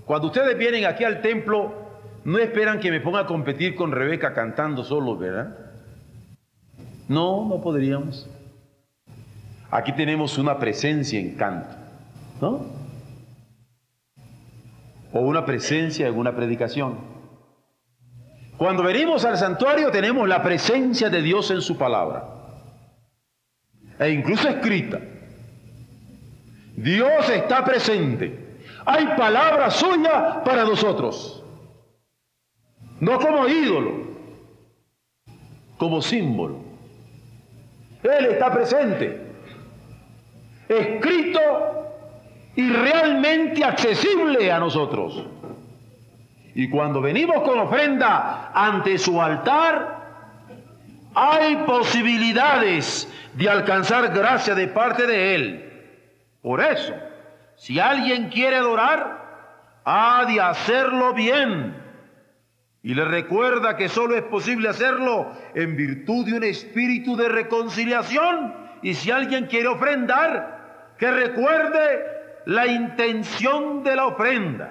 Cuando 0.04 0.28
ustedes 0.28 0.56
vienen 0.56 0.84
aquí 0.84 1.02
al 1.02 1.20
templo, 1.20 1.85
no 2.26 2.38
esperan 2.38 2.80
que 2.80 2.90
me 2.90 3.00
ponga 3.00 3.20
a 3.20 3.26
competir 3.26 3.76
con 3.76 3.92
Rebeca 3.92 4.34
cantando 4.34 4.82
solo, 4.82 5.16
¿verdad? 5.16 5.56
No, 7.06 7.46
no 7.48 7.60
podríamos. 7.60 8.28
Aquí 9.70 9.92
tenemos 9.92 10.36
una 10.36 10.58
presencia 10.58 11.20
en 11.20 11.36
canto, 11.36 11.76
¿no? 12.40 12.66
O 15.12 15.20
una 15.20 15.46
presencia 15.46 16.08
en 16.08 16.18
una 16.18 16.34
predicación. 16.34 16.98
Cuando 18.56 18.82
venimos 18.82 19.24
al 19.24 19.38
santuario 19.38 19.92
tenemos 19.92 20.28
la 20.28 20.42
presencia 20.42 21.08
de 21.08 21.22
Dios 21.22 21.52
en 21.52 21.60
su 21.60 21.78
palabra. 21.78 22.24
E 24.00 24.10
incluso 24.10 24.48
escrita. 24.48 24.98
Dios 26.74 27.30
está 27.30 27.64
presente. 27.64 28.58
Hay 28.84 29.06
palabra 29.16 29.70
suya 29.70 30.42
para 30.44 30.64
nosotros. 30.64 31.44
No 33.00 33.18
como 33.18 33.46
ídolo, 33.46 33.92
como 35.76 36.00
símbolo. 36.00 36.60
Él 38.02 38.26
está 38.26 38.52
presente, 38.52 39.20
escrito 40.68 41.40
y 42.54 42.70
realmente 42.70 43.64
accesible 43.64 44.50
a 44.50 44.58
nosotros. 44.58 45.24
Y 46.54 46.70
cuando 46.70 47.02
venimos 47.02 47.42
con 47.42 47.58
ofrenda 47.58 48.50
ante 48.54 48.96
su 48.96 49.20
altar, 49.20 49.96
hay 51.14 51.56
posibilidades 51.66 53.12
de 53.34 53.48
alcanzar 53.48 54.08
gracia 54.14 54.54
de 54.54 54.68
parte 54.68 55.06
de 55.06 55.34
Él. 55.34 55.62
Por 56.40 56.62
eso, 56.62 56.94
si 57.56 57.78
alguien 57.78 58.30
quiere 58.30 58.56
adorar, 58.56 59.80
ha 59.84 60.24
de 60.26 60.40
hacerlo 60.40 61.12
bien 61.12 61.85
y 62.86 62.94
le 62.94 63.04
recuerda 63.04 63.76
que 63.76 63.88
solo 63.88 64.14
es 64.14 64.22
posible 64.22 64.68
hacerlo 64.68 65.32
en 65.56 65.76
virtud 65.76 66.24
de 66.24 66.34
un 66.34 66.44
espíritu 66.44 67.16
de 67.16 67.28
reconciliación. 67.28 68.54
Y 68.80 68.94
si 68.94 69.10
alguien 69.10 69.46
quiere 69.46 69.66
ofrendar, 69.66 70.94
que 70.96 71.10
recuerde 71.10 72.06
la 72.44 72.68
intención 72.68 73.82
de 73.82 73.96
la 73.96 74.06
ofrenda, 74.06 74.70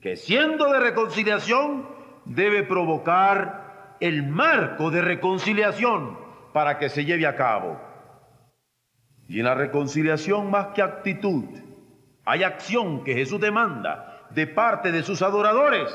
que 0.00 0.14
siendo 0.14 0.72
de 0.72 0.78
reconciliación 0.78 1.88
debe 2.26 2.62
provocar 2.62 3.96
el 3.98 4.22
marco 4.22 4.92
de 4.92 5.02
reconciliación 5.02 6.16
para 6.52 6.78
que 6.78 6.88
se 6.88 7.04
lleve 7.04 7.26
a 7.26 7.34
cabo. 7.34 7.80
Y 9.26 9.40
en 9.40 9.46
la 9.46 9.56
reconciliación 9.56 10.48
más 10.48 10.68
que 10.68 10.82
actitud, 10.82 11.46
hay 12.24 12.44
acción 12.44 13.02
que 13.02 13.14
Jesús 13.14 13.40
demanda 13.40 14.28
de 14.30 14.46
parte 14.46 14.92
de 14.92 15.02
sus 15.02 15.22
adoradores 15.22 15.92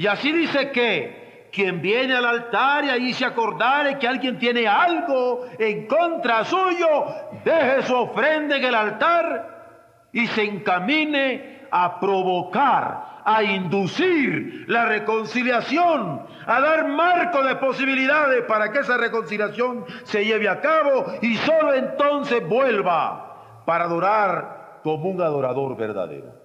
y 0.00 0.06
así 0.06 0.32
dice 0.32 0.70
que 0.70 1.50
quien 1.52 1.82
viene 1.82 2.14
al 2.16 2.24
altar 2.24 2.86
y 2.86 2.88
ahí 2.88 3.12
se 3.12 3.26
acordare 3.26 3.98
que 3.98 4.08
alguien 4.08 4.38
tiene 4.38 4.66
algo 4.66 5.44
en 5.58 5.86
contra 5.86 6.42
suyo, 6.42 7.04
deje 7.44 7.82
su 7.82 7.94
ofrenda 7.94 8.56
en 8.56 8.64
el 8.64 8.74
altar 8.74 10.08
y 10.10 10.26
se 10.28 10.44
encamine 10.44 11.66
a 11.70 12.00
provocar, 12.00 13.20
a 13.26 13.42
inducir 13.42 14.64
la 14.68 14.86
reconciliación, 14.86 16.22
a 16.46 16.60
dar 16.62 16.88
marco 16.88 17.42
de 17.42 17.56
posibilidades 17.56 18.44
para 18.44 18.72
que 18.72 18.78
esa 18.78 18.96
reconciliación 18.96 19.84
se 20.04 20.24
lleve 20.24 20.48
a 20.48 20.62
cabo 20.62 21.12
y 21.20 21.36
solo 21.36 21.74
entonces 21.74 22.48
vuelva 22.48 23.62
para 23.66 23.84
adorar 23.84 24.80
como 24.82 25.10
un 25.10 25.20
adorador 25.20 25.76
verdadero. 25.76 26.39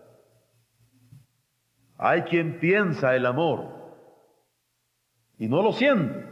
Hay 1.98 2.24
quien 2.24 2.60
piensa 2.60 3.16
el 3.16 3.26
amor 3.26 3.76
y 5.38 5.48
no 5.48 5.62
lo 5.62 5.72
siente. 5.72 6.26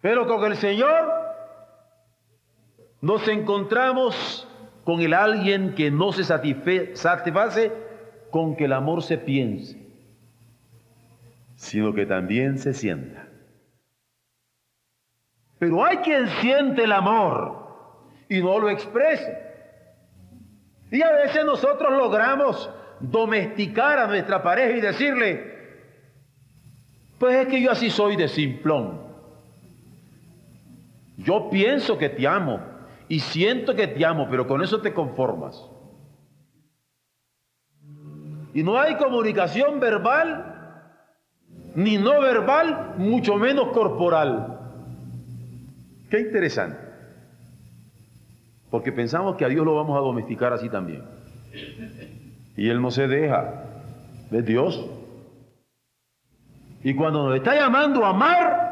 Pero 0.00 0.26
con 0.26 0.44
el 0.44 0.56
Señor 0.56 1.12
nos 3.00 3.26
encontramos 3.28 4.48
con 4.84 5.00
el 5.00 5.14
alguien 5.14 5.74
que 5.74 5.90
no 5.90 6.12
se 6.12 6.24
satisface 6.24 7.72
con 8.30 8.56
que 8.56 8.64
el 8.64 8.72
amor 8.72 9.02
se 9.02 9.18
piense, 9.18 9.84
sino 11.56 11.92
que 11.92 12.06
también 12.06 12.58
se 12.58 12.72
sienta. 12.72 13.26
Pero 15.58 15.84
hay 15.84 15.98
quien 15.98 16.28
siente 16.40 16.84
el 16.84 16.92
amor 16.92 17.66
y 18.28 18.40
no 18.40 18.58
lo 18.58 18.68
expresa. 18.70 19.30
Y 20.90 21.02
a 21.02 21.12
veces 21.12 21.44
nosotros 21.44 21.90
logramos 21.92 22.70
domesticar 23.00 23.98
a 23.98 24.06
nuestra 24.06 24.42
pareja 24.42 24.76
y 24.76 24.80
decirle, 24.80 25.56
pues 27.18 27.36
es 27.36 27.48
que 27.48 27.60
yo 27.60 27.70
así 27.70 27.90
soy 27.90 28.16
de 28.16 28.28
simplón. 28.28 29.00
Yo 31.16 31.48
pienso 31.50 31.96
que 31.98 32.08
te 32.08 32.26
amo 32.26 32.60
y 33.08 33.20
siento 33.20 33.74
que 33.74 33.86
te 33.86 34.04
amo, 34.04 34.26
pero 34.30 34.46
con 34.46 34.62
eso 34.62 34.80
te 34.80 34.92
conformas. 34.92 35.62
Y 38.52 38.62
no 38.62 38.78
hay 38.78 38.96
comunicación 38.96 39.80
verbal 39.80 40.54
ni 41.74 41.98
no 41.98 42.20
verbal, 42.22 42.94
mucho 42.96 43.36
menos 43.36 43.68
corporal. 43.68 44.58
Qué 46.08 46.20
interesante. 46.20 46.78
Porque 48.70 48.92
pensamos 48.92 49.36
que 49.36 49.44
a 49.44 49.48
Dios 49.48 49.64
lo 49.64 49.74
vamos 49.74 49.96
a 49.96 50.00
domesticar 50.00 50.54
así 50.54 50.70
también. 50.70 51.02
Y 52.56 52.68
Él 52.68 52.80
no 52.80 52.90
se 52.90 53.06
deja. 53.06 53.62
de 54.30 54.42
Dios? 54.42 54.84
Y 56.82 56.94
cuando 56.94 57.28
nos 57.28 57.36
está 57.36 57.54
llamando 57.54 58.04
a 58.04 58.10
amar, 58.10 58.66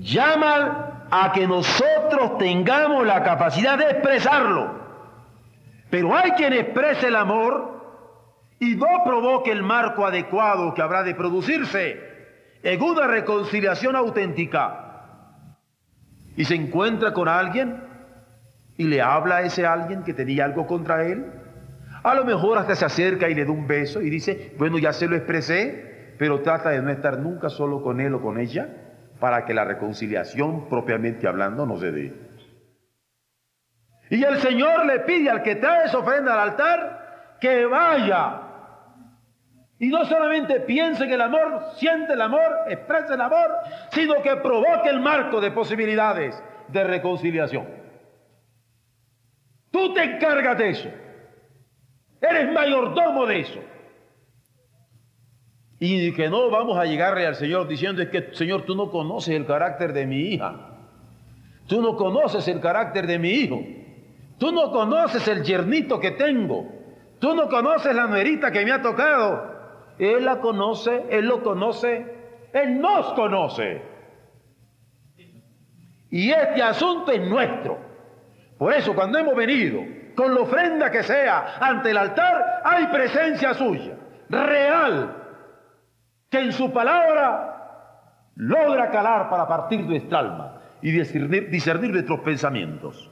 llama 0.00 1.06
a 1.10 1.32
que 1.32 1.46
nosotros 1.46 2.38
tengamos 2.38 3.06
la 3.06 3.22
capacidad 3.22 3.78
de 3.78 3.84
expresarlo. 3.84 4.70
Pero 5.90 6.16
hay 6.16 6.32
quien 6.32 6.52
exprese 6.52 7.08
el 7.08 7.16
amor 7.16 7.76
y 8.58 8.74
no 8.74 8.86
provoque 9.04 9.52
el 9.52 9.62
marco 9.62 10.06
adecuado 10.06 10.74
que 10.74 10.82
habrá 10.82 11.02
de 11.02 11.14
producirse 11.14 12.00
en 12.62 12.82
una 12.82 13.06
reconciliación 13.06 13.96
auténtica. 13.96 14.82
Y 16.36 16.44
se 16.44 16.54
encuentra 16.54 17.12
con 17.12 17.28
alguien 17.28 17.82
y 18.76 18.84
le 18.84 19.00
habla 19.00 19.36
a 19.36 19.42
ese 19.42 19.66
alguien 19.66 20.02
que 20.02 20.14
tenía 20.14 20.44
algo 20.44 20.66
contra 20.66 21.04
él. 21.04 21.32
A 22.06 22.14
lo 22.14 22.24
mejor 22.24 22.56
hasta 22.56 22.76
se 22.76 22.84
acerca 22.84 23.28
y 23.28 23.34
le 23.34 23.44
da 23.44 23.50
un 23.50 23.66
beso 23.66 24.00
y 24.00 24.08
dice, 24.08 24.54
bueno, 24.58 24.78
ya 24.78 24.92
se 24.92 25.08
lo 25.08 25.16
expresé, 25.16 26.14
pero 26.16 26.40
trata 26.40 26.70
de 26.70 26.80
no 26.80 26.92
estar 26.92 27.18
nunca 27.18 27.48
solo 27.48 27.82
con 27.82 28.00
él 28.00 28.14
o 28.14 28.22
con 28.22 28.38
ella 28.38 28.68
para 29.18 29.44
que 29.44 29.52
la 29.52 29.64
reconciliación 29.64 30.68
propiamente 30.68 31.26
hablando 31.26 31.66
no 31.66 31.76
se 31.78 31.90
dé. 31.90 32.14
Y 34.08 34.22
el 34.22 34.38
Señor 34.38 34.86
le 34.86 35.00
pide 35.00 35.30
al 35.30 35.42
que 35.42 35.56
trae 35.56 35.86
esa 35.86 35.98
ofrenda 35.98 36.34
al 36.34 36.50
altar 36.50 37.38
que 37.40 37.66
vaya. 37.66 38.40
Y 39.80 39.88
no 39.88 40.04
solamente 40.04 40.60
piense 40.60 41.02
en 41.02 41.10
el 41.10 41.20
amor, 41.20 41.72
siente 41.74 42.12
el 42.12 42.20
amor, 42.20 42.66
expresa 42.68 43.14
el 43.14 43.20
amor, 43.20 43.50
sino 43.90 44.22
que 44.22 44.36
provoque 44.36 44.90
el 44.90 45.00
marco 45.00 45.40
de 45.40 45.50
posibilidades 45.50 46.40
de 46.68 46.84
reconciliación. 46.84 47.66
Tú 49.72 49.92
te 49.92 50.04
encargas 50.04 50.56
de 50.56 50.70
eso. 50.70 51.05
Eres 52.20 52.52
mayordomo 52.52 53.26
de 53.26 53.40
eso. 53.40 53.60
Y 55.78 56.12
que 56.12 56.28
no 56.28 56.50
vamos 56.50 56.78
a 56.78 56.84
llegarle 56.86 57.26
al 57.26 57.34
Señor 57.34 57.68
diciendo 57.68 58.02
es 58.02 58.08
que, 58.08 58.34
Señor, 58.34 58.62
tú 58.62 58.74
no 58.74 58.90
conoces 58.90 59.34
el 59.34 59.46
carácter 59.46 59.92
de 59.92 60.06
mi 60.06 60.20
hija. 60.20 60.78
Tú 61.66 61.82
no 61.82 61.96
conoces 61.96 62.48
el 62.48 62.60
carácter 62.60 63.06
de 63.06 63.18
mi 63.18 63.30
hijo. 63.30 63.60
Tú 64.38 64.52
no 64.52 64.70
conoces 64.70 65.26
el 65.28 65.42
yernito 65.42 66.00
que 66.00 66.12
tengo. 66.12 66.66
Tú 67.18 67.34
no 67.34 67.48
conoces 67.48 67.94
la 67.94 68.06
nuerita 68.06 68.50
que 68.50 68.64
me 68.64 68.72
ha 68.72 68.80
tocado. 68.80 69.56
Él 69.98 70.24
la 70.24 70.40
conoce, 70.40 71.04
Él 71.10 71.26
lo 71.26 71.42
conoce, 71.42 72.06
Él 72.52 72.80
nos 72.80 73.12
conoce. 73.14 73.82
Y 76.10 76.30
este 76.30 76.62
asunto 76.62 77.12
es 77.12 77.20
nuestro. 77.20 77.78
Por 78.58 78.72
eso 78.72 78.94
cuando 78.94 79.18
hemos 79.18 79.34
venido 79.34 79.82
con 80.16 80.34
la 80.34 80.40
ofrenda 80.40 80.90
que 80.90 81.02
sea 81.02 81.58
ante 81.60 81.90
el 81.90 81.96
altar, 81.98 82.62
hay 82.64 82.86
presencia 82.86 83.54
suya, 83.54 83.92
real, 84.30 85.14
que 86.30 86.40
en 86.40 86.52
su 86.52 86.72
palabra 86.72 88.32
logra 88.34 88.90
calar 88.90 89.28
para 89.28 89.46
partir 89.46 89.82
nuestra 89.82 90.18
alma 90.20 90.60
y 90.82 90.90
discernir, 90.90 91.90
nuestros 91.90 92.20
pensamientos 92.20 93.10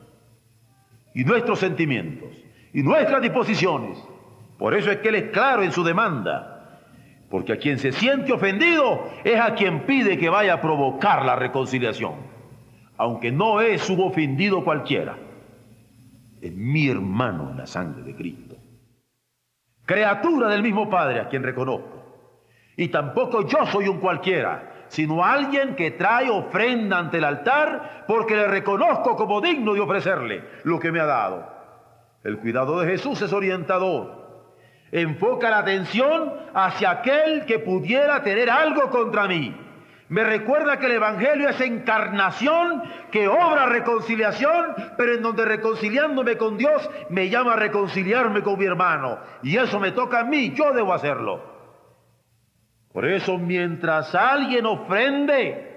y 1.14 1.24
nuestros 1.24 1.58
sentimientos 1.60 2.30
y 2.72 2.82
nuestras 2.82 3.20
disposiciones. 3.20 3.98
Por 4.58 4.74
eso 4.74 4.90
es 4.90 4.98
que 4.98 5.10
Él 5.10 5.14
es 5.16 5.30
claro 5.30 5.62
en 5.62 5.72
su 5.72 5.84
demanda. 5.84 6.50
Porque 7.30 7.52
a 7.52 7.56
quien 7.58 7.78
se 7.78 7.92
siente 7.92 8.32
ofendido 8.32 9.10
es 9.24 9.40
a 9.40 9.54
quien 9.54 9.86
pide 9.86 10.18
que 10.18 10.28
vaya 10.28 10.54
a 10.54 10.60
provocar 10.60 11.24
la 11.24 11.36
reconciliación. 11.36 12.14
Aunque 12.96 13.32
no 13.32 13.60
es 13.60 13.90
un 13.90 14.00
ofendido 14.00 14.62
cualquiera 14.62 15.16
es 16.44 16.52
mi 16.52 16.88
hermano 16.88 17.50
en 17.50 17.56
la 17.56 17.66
sangre 17.66 18.02
de 18.02 18.14
Cristo. 18.14 18.56
Criatura 19.86 20.48
del 20.48 20.62
mismo 20.62 20.90
Padre 20.90 21.20
a 21.20 21.28
quien 21.28 21.42
reconozco. 21.42 22.02
Y 22.76 22.88
tampoco 22.88 23.46
yo 23.46 23.64
soy 23.66 23.88
un 23.88 23.98
cualquiera, 23.98 24.86
sino 24.88 25.24
alguien 25.24 25.74
que 25.74 25.92
trae 25.92 26.28
ofrenda 26.28 26.98
ante 26.98 27.18
el 27.18 27.24
altar 27.24 28.04
porque 28.06 28.36
le 28.36 28.46
reconozco 28.46 29.16
como 29.16 29.40
digno 29.40 29.72
de 29.72 29.80
ofrecerle 29.80 30.44
lo 30.64 30.78
que 30.78 30.92
me 30.92 31.00
ha 31.00 31.06
dado. 31.06 31.48
El 32.22 32.38
cuidado 32.38 32.80
de 32.80 32.90
Jesús 32.90 33.22
es 33.22 33.32
orientador. 33.32 34.24
Enfoca 34.92 35.48
la 35.48 35.58
atención 35.58 36.32
hacia 36.52 36.90
aquel 36.90 37.46
que 37.46 37.58
pudiera 37.58 38.22
tener 38.22 38.50
algo 38.50 38.90
contra 38.90 39.26
mí 39.26 39.63
me 40.08 40.22
recuerda 40.22 40.78
que 40.78 40.86
el 40.86 40.92
Evangelio 40.92 41.48
es 41.48 41.60
encarnación 41.60 42.82
que 43.10 43.26
obra 43.26 43.66
reconciliación, 43.66 44.74
pero 44.98 45.14
en 45.14 45.22
donde 45.22 45.44
reconciliándome 45.46 46.36
con 46.36 46.58
Dios 46.58 46.88
me 47.08 47.30
llama 47.30 47.54
a 47.54 47.56
reconciliarme 47.56 48.42
con 48.42 48.58
mi 48.58 48.66
hermano. 48.66 49.18
Y 49.42 49.56
eso 49.56 49.80
me 49.80 49.92
toca 49.92 50.20
a 50.20 50.24
mí, 50.24 50.52
yo 50.54 50.72
debo 50.72 50.92
hacerlo. 50.92 51.42
Por 52.92 53.06
eso 53.06 53.38
mientras 53.38 54.14
alguien 54.14 54.66
ofrende, 54.66 55.74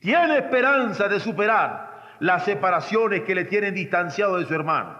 tiene 0.00 0.38
esperanza 0.38 1.08
de 1.08 1.20
superar 1.20 2.16
las 2.18 2.44
separaciones 2.44 3.22
que 3.22 3.36
le 3.36 3.44
tienen 3.44 3.74
distanciado 3.74 4.38
de 4.38 4.46
su 4.46 4.54
hermano. 4.54 4.98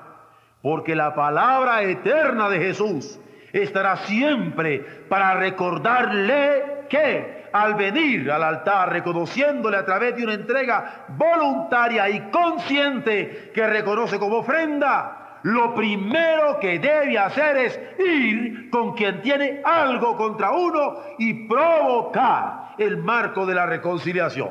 Porque 0.62 0.94
la 0.94 1.14
palabra 1.14 1.82
eterna 1.82 2.48
de 2.48 2.58
Jesús 2.60 3.20
estará 3.52 3.96
siempre 3.96 4.80
para 5.08 5.34
recordarle 5.34 6.86
que 6.88 7.37
al 7.52 7.74
venir 7.74 8.30
al 8.30 8.42
altar, 8.42 8.92
reconociéndole 8.92 9.76
a 9.76 9.84
través 9.84 10.16
de 10.16 10.24
una 10.24 10.34
entrega 10.34 11.06
voluntaria 11.08 12.08
y 12.10 12.30
consciente 12.30 13.50
que 13.54 13.66
reconoce 13.66 14.18
como 14.18 14.38
ofrenda, 14.38 15.40
lo 15.42 15.74
primero 15.74 16.58
que 16.60 16.78
debe 16.78 17.18
hacer 17.18 17.56
es 17.56 17.80
ir 17.98 18.70
con 18.70 18.94
quien 18.94 19.22
tiene 19.22 19.60
algo 19.64 20.16
contra 20.16 20.50
uno 20.52 20.96
y 21.18 21.46
provocar 21.46 22.74
el 22.78 22.96
marco 22.98 23.46
de 23.46 23.54
la 23.54 23.66
reconciliación. 23.66 24.50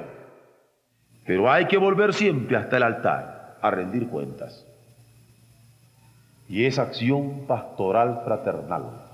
Pero 1.25 1.51
hay 1.51 1.65
que 1.65 1.77
volver 1.77 2.13
siempre 2.13 2.57
hasta 2.57 2.77
el 2.77 2.83
altar 2.83 3.57
a 3.62 3.71
rendir 3.71 4.07
cuentas. 4.07 4.65
Y 6.47 6.65
esa 6.65 6.83
acción 6.83 7.45
pastoral 7.45 8.21
fraternal 8.23 9.06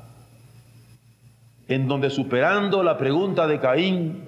en 1.67 1.88
donde 1.88 2.10
superando 2.10 2.84
la 2.84 2.97
pregunta 2.97 3.47
de 3.47 3.60
Caín, 3.60 4.23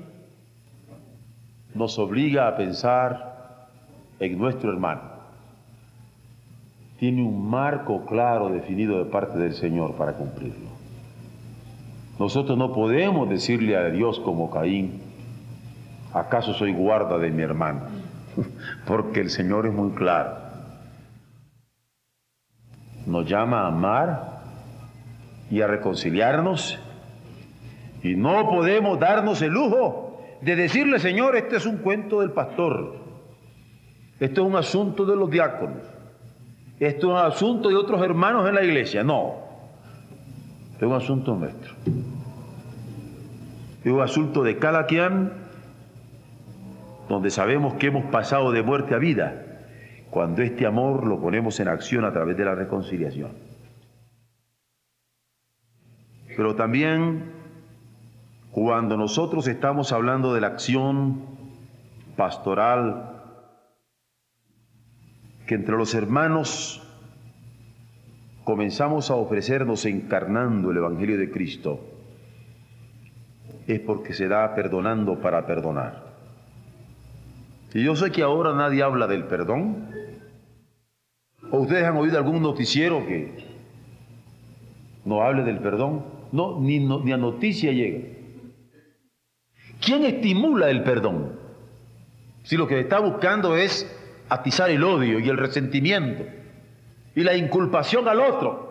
nos 1.73 1.99
obliga 1.99 2.47
a 2.47 2.55
pensar 2.55 3.67
en 4.19 4.37
nuestro 4.37 4.71
hermano. 4.71 5.15
Tiene 6.97 7.21
un 7.21 7.49
marco 7.49 8.05
claro 8.05 8.49
definido 8.49 9.03
de 9.03 9.11
parte 9.11 9.37
del 9.37 9.53
Señor 9.53 9.95
para 9.95 10.13
cumplirlo. 10.13 10.69
Nosotros 12.17 12.57
no 12.57 12.71
podemos 12.71 13.29
decirle 13.29 13.75
a 13.75 13.89
Dios 13.89 14.21
como 14.21 14.49
Caín, 14.49 15.01
¿acaso 16.13 16.53
soy 16.53 16.73
guarda 16.73 17.17
de 17.17 17.29
mi 17.29 17.43
hermano? 17.43 17.81
Porque 18.87 19.19
el 19.19 19.29
Señor 19.29 19.67
es 19.67 19.73
muy 19.73 19.91
claro. 19.91 20.37
Nos 23.05 23.27
llama 23.27 23.63
a 23.63 23.67
amar 23.67 24.41
y 25.51 25.61
a 25.61 25.67
reconciliarnos 25.67 26.79
y 28.05 28.15
no 28.15 28.47
podemos 28.47 28.99
darnos 28.99 29.41
el 29.41 29.51
lujo 29.51 30.21
de 30.41 30.55
decirle, 30.55 30.99
Señor, 30.99 31.35
este 31.35 31.55
es 31.55 31.65
un 31.65 31.77
cuento 31.77 32.21
del 32.21 32.31
pastor, 32.33 32.97
este 34.19 34.41
es 34.41 34.45
un 34.45 34.55
asunto 34.55 35.05
de 35.05 35.15
los 35.15 35.27
diáconos, 35.31 35.81
esto 36.79 37.07
es 37.07 37.11
un 37.11 37.17
asunto 37.17 37.69
de 37.69 37.75
otros 37.75 38.03
hermanos 38.03 38.47
en 38.47 38.53
la 38.53 38.63
iglesia. 38.63 39.03
No, 39.03 39.37
es 40.77 40.83
un 40.83 40.93
asunto 40.93 41.35
nuestro. 41.35 41.73
Es 43.83 43.91
un 43.91 44.01
asunto 44.01 44.43
de 44.43 44.57
cada 44.59 44.85
quien 44.85 45.31
donde 47.09 47.31
sabemos 47.31 47.73
que 47.75 47.87
hemos 47.87 48.05
pasado 48.11 48.51
de 48.51 48.61
muerte 48.61 48.93
a 48.93 48.99
vida 48.99 49.41
cuando 50.11 50.43
este 50.43 50.67
amor 50.67 51.07
lo 51.07 51.19
ponemos 51.19 51.59
en 51.59 51.69
acción 51.69 52.05
a 52.05 52.13
través 52.13 52.37
de 52.37 52.45
la 52.45 52.53
reconciliación. 52.53 53.31
Pero 56.35 56.55
también 56.55 57.34
cuando 58.55 58.95
nosotros 58.95 59.49
estamos 59.49 59.91
hablando 59.91 60.33
de 60.33 60.39
la 60.39 60.47
acción 60.47 61.25
pastoral, 62.15 63.21
que 65.45 65.55
entre 65.55 65.75
los 65.75 65.93
hermanos 65.93 66.81
comenzamos 68.45 69.11
a 69.11 69.15
ofrecernos 69.15 69.83
encarnando 69.83 70.71
el 70.71 70.77
Evangelio 70.77 71.17
de 71.17 71.29
Cristo, 71.29 71.81
es 73.67 73.81
porque 73.81 74.13
se 74.13 74.29
da 74.29 74.55
perdonando 74.55 75.19
para 75.19 75.45
perdonar. 75.45 76.13
Y 77.73 77.83
yo 77.83 77.97
sé 77.97 78.09
que 78.09 78.21
ahora 78.21 78.53
nadie 78.53 78.83
habla 78.83 79.05
del 79.07 79.25
perdón. 79.25 79.89
¿O 81.51 81.57
ustedes 81.57 81.83
han 81.83 81.97
oído 81.97 82.17
algún 82.17 82.41
noticiero 82.41 83.05
que 83.05 83.33
no 85.03 85.23
hable 85.23 85.43
del 85.43 85.59
perdón? 85.59 86.05
No, 86.31 86.57
ni, 86.61 86.79
ni 86.79 87.11
a 87.11 87.17
noticia 87.17 87.73
llega. 87.73 88.14
¿Quién 89.81 90.05
estimula 90.05 90.69
el 90.69 90.83
perdón? 90.83 91.39
Si 92.43 92.57
lo 92.57 92.67
que 92.67 92.79
está 92.79 92.99
buscando 92.99 93.55
es 93.55 93.89
atizar 94.29 94.69
el 94.69 94.83
odio 94.83 95.19
y 95.19 95.29
el 95.29 95.37
resentimiento 95.37 96.23
y 97.15 97.21
la 97.21 97.35
inculpación 97.35 98.07
al 98.07 98.19
otro. 98.19 98.65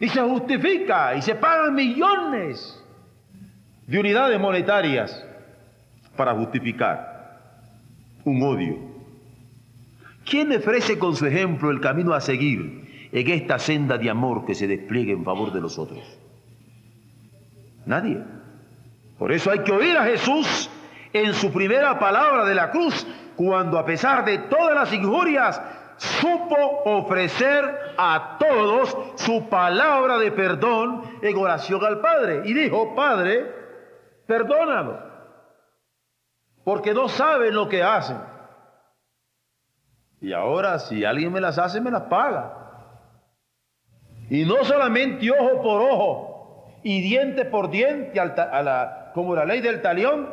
Y 0.00 0.08
se 0.08 0.20
justifica 0.20 1.14
y 1.14 1.22
se 1.22 1.34
pagan 1.34 1.74
millones 1.74 2.82
de 3.86 4.00
unidades 4.00 4.40
monetarias 4.40 5.24
para 6.16 6.34
justificar 6.34 7.52
un 8.24 8.42
odio. 8.42 8.94
¿Quién 10.28 10.52
ofrece 10.52 10.98
con 10.98 11.14
su 11.14 11.26
ejemplo 11.26 11.70
el 11.70 11.80
camino 11.80 12.14
a 12.14 12.20
seguir 12.20 13.08
en 13.12 13.30
esta 13.30 13.58
senda 13.58 13.98
de 13.98 14.10
amor 14.10 14.46
que 14.46 14.54
se 14.54 14.66
despliegue 14.66 15.12
en 15.12 15.24
favor 15.24 15.52
de 15.52 15.60
los 15.60 15.78
otros? 15.78 16.02
Nadie. 17.84 18.22
Por 19.18 19.32
eso 19.32 19.50
hay 19.50 19.60
que 19.60 19.72
oír 19.72 19.96
a 19.96 20.04
Jesús 20.04 20.70
en 21.12 21.32
su 21.34 21.52
primera 21.52 21.98
palabra 21.98 22.44
de 22.44 22.54
la 22.54 22.70
cruz, 22.70 23.06
cuando 23.36 23.78
a 23.78 23.84
pesar 23.84 24.24
de 24.24 24.38
todas 24.38 24.74
las 24.74 24.92
injurias, 24.92 25.60
supo 25.96 26.82
ofrecer 26.84 27.94
a 27.96 28.36
todos 28.38 28.96
su 29.16 29.48
palabra 29.48 30.18
de 30.18 30.32
perdón 30.32 31.02
en 31.22 31.36
oración 31.36 31.84
al 31.84 32.00
Padre. 32.00 32.42
Y 32.44 32.54
dijo, 32.54 32.94
Padre, 32.94 33.46
perdónalo, 34.26 34.98
porque 36.64 36.92
no 36.92 37.08
saben 37.08 37.54
lo 37.54 37.68
que 37.68 37.82
hacen. 37.82 38.18
Y 40.20 40.32
ahora 40.32 40.78
si 40.78 41.04
alguien 41.04 41.32
me 41.32 41.40
las 41.40 41.58
hace, 41.58 41.80
me 41.80 41.90
las 41.90 42.04
paga. 42.04 42.60
Y 44.30 44.44
no 44.46 44.64
solamente 44.64 45.30
ojo 45.30 45.62
por 45.62 45.82
ojo 45.82 46.80
y 46.82 47.02
diente 47.02 47.44
por 47.44 47.70
diente, 47.70 48.18
a 48.18 48.62
la, 48.62 49.03
como 49.14 49.36
la 49.36 49.44
ley 49.44 49.60
del 49.60 49.80
talión. 49.80 50.28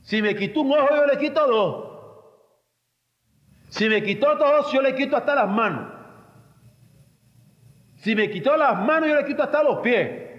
Si 0.00 0.22
me 0.22 0.34
quitó 0.34 0.62
un 0.62 0.72
ojo, 0.72 0.88
yo 0.96 1.06
le 1.06 1.18
quito 1.18 1.46
dos. 1.46 1.86
Si 3.68 3.88
me 3.90 4.02
quitó 4.02 4.34
dos, 4.36 4.72
yo 4.72 4.80
le 4.80 4.94
quito 4.94 5.16
hasta 5.16 5.34
las 5.34 5.48
manos. 5.48 5.92
Si 7.96 8.16
me 8.16 8.30
quitó 8.30 8.56
las 8.56 8.78
manos, 8.78 9.10
yo 9.10 9.16
le 9.16 9.26
quito 9.26 9.42
hasta 9.42 9.62
los 9.62 9.80
pies. 9.80 10.30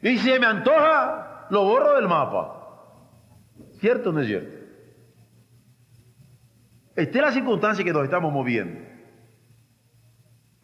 Y 0.00 0.16
si 0.18 0.38
me 0.38 0.46
antoja, 0.46 1.46
lo 1.50 1.64
borro 1.64 1.94
del 1.96 2.08
mapa. 2.08 2.54
¿Cierto 3.80 4.10
o 4.10 4.12
no 4.12 4.20
es 4.20 4.28
cierto? 4.28 4.56
Esta 6.94 7.18
es 7.18 7.24
la 7.24 7.32
circunstancia 7.32 7.84
que 7.84 7.92
nos 7.92 8.04
estamos 8.04 8.32
moviendo. 8.32 8.80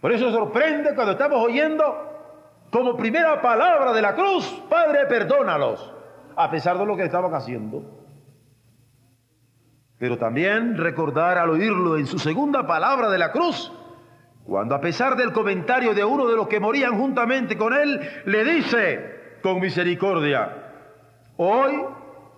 Por 0.00 0.10
eso 0.12 0.30
sorprende 0.30 0.94
cuando 0.94 1.12
estamos 1.12 1.38
oyendo 1.44 2.11
como 2.72 2.96
primera 2.96 3.42
palabra 3.42 3.92
de 3.92 4.00
la 4.00 4.14
cruz, 4.14 4.46
Padre, 4.70 5.04
perdónalos, 5.06 5.92
a 6.34 6.50
pesar 6.50 6.78
de 6.78 6.86
lo 6.86 6.96
que 6.96 7.04
estaban 7.04 7.34
haciendo. 7.34 7.84
Pero 9.98 10.16
también 10.16 10.78
recordar 10.78 11.36
al 11.36 11.50
oírlo 11.50 11.98
en 11.98 12.06
su 12.06 12.18
segunda 12.18 12.66
palabra 12.66 13.10
de 13.10 13.18
la 13.18 13.30
cruz, 13.30 13.70
cuando 14.44 14.74
a 14.74 14.80
pesar 14.80 15.16
del 15.16 15.32
comentario 15.32 15.92
de 15.92 16.02
uno 16.02 16.26
de 16.26 16.34
los 16.34 16.48
que 16.48 16.60
morían 16.60 16.98
juntamente 16.98 17.58
con 17.58 17.74
él, 17.74 18.00
le 18.24 18.42
dice 18.42 19.38
con 19.42 19.60
misericordia, 19.60 20.72
hoy 21.36 21.84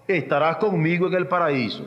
estarás 0.09 0.57
conmigo 0.57 1.07
en 1.07 1.14
el 1.14 1.29
paraíso. 1.29 1.85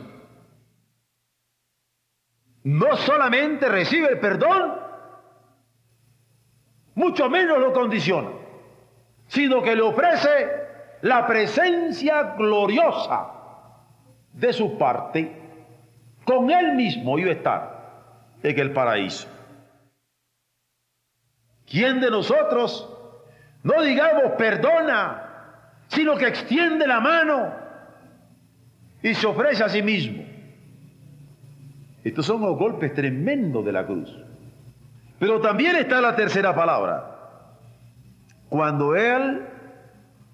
No 2.64 2.96
solamente 2.96 3.68
recibe 3.68 4.14
el 4.14 4.20
perdón, 4.20 4.87
mucho 6.98 7.30
menos 7.30 7.60
lo 7.60 7.72
condiciona, 7.74 8.30
sino 9.28 9.62
que 9.62 9.76
le 9.76 9.84
ofrece 9.84 10.30
la 11.04 11.28
presencia 11.28 12.34
gloriosa 12.36 13.28
de 14.34 14.52
su 14.52 14.80
parte, 14.80 15.32
con 16.26 16.50
él 16.50 16.74
mismo 16.74 17.20
iba 17.20 17.30
a 17.30 17.34
estar 17.34 18.40
en 18.42 18.60
el 18.60 18.74
paraíso. 18.74 19.28
¿Quién 21.70 22.00
de 22.00 22.10
nosotros, 22.10 22.92
no 23.62 23.84
digamos 23.84 24.32
perdona, 24.32 25.24
sino 25.90 26.18
que 26.18 26.28
extiende 26.28 26.88
la 26.88 27.00
mano 27.00 27.54
y 29.04 29.14
se 29.14 29.28
ofrece 29.28 29.64
a 29.64 29.70
sí 29.70 29.84
mismo? 29.84 30.24
Estos 32.04 32.26
son 32.26 32.42
los 32.42 32.58
golpes 32.58 32.92
tremendos 32.96 33.64
de 33.64 33.72
la 33.72 33.86
cruz. 33.86 34.27
Pero 35.20 35.42
también 35.42 35.76
está 35.76 36.00
la 36.02 36.16
tercera 36.16 36.54
palabra. 36.54 37.16
Cuando 38.50 38.96
él 38.96 39.46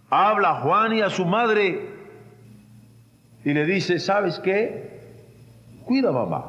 habla 0.10 0.50
a 0.52 0.62
Juan 0.62 0.94
y 0.94 1.02
a 1.02 1.10
su 1.10 1.26
madre 1.26 1.90
y 3.44 3.54
le 3.54 3.66
dice, 3.66 4.00
¿sabes 4.00 4.40
qué? 4.40 4.84
Cuida 5.86 6.12
mamá. 6.12 6.46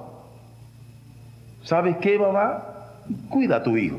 ¿Sabes 1.62 1.96
qué, 2.00 2.18
mamá? 2.18 2.62
Cuida 3.28 3.56
a 3.56 3.62
tu 3.62 3.76
hijo. 3.76 3.98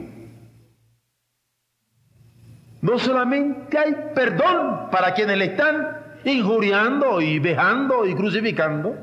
No 2.81 2.99
solamente 2.99 3.77
hay 3.77 3.95
perdón 4.13 4.89
para 4.91 5.13
quienes 5.13 5.37
le 5.37 5.45
están 5.45 5.97
injuriando 6.23 7.21
y 7.21 7.39
vejando 7.39 8.05
y 8.05 8.15
crucificando, 8.15 8.95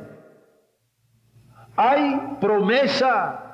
hay 1.77 2.37
promesa 2.40 3.52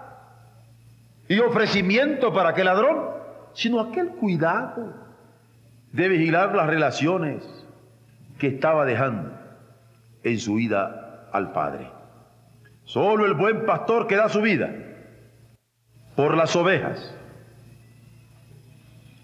y 1.29 1.39
ofrecimiento 1.41 2.33
para 2.33 2.51
aquel 2.51 2.65
ladrón, 2.65 3.11
sino 3.53 3.81
aquel 3.81 4.09
cuidado 4.09 4.95
de 5.93 6.09
vigilar 6.09 6.55
las 6.55 6.67
relaciones 6.67 7.45
que 8.39 8.49
estaba 8.49 8.85
dejando 8.85 9.33
en 10.23 10.39
su 10.39 10.55
vida 10.55 11.29
al 11.33 11.53
Padre. 11.53 11.91
Solo 12.85 13.27
el 13.27 13.35
buen 13.35 13.67
pastor 13.67 14.07
que 14.07 14.17
da 14.17 14.29
su 14.29 14.41
vida 14.41 14.71
por 16.17 16.37
las 16.37 16.57
ovejas 16.57 17.15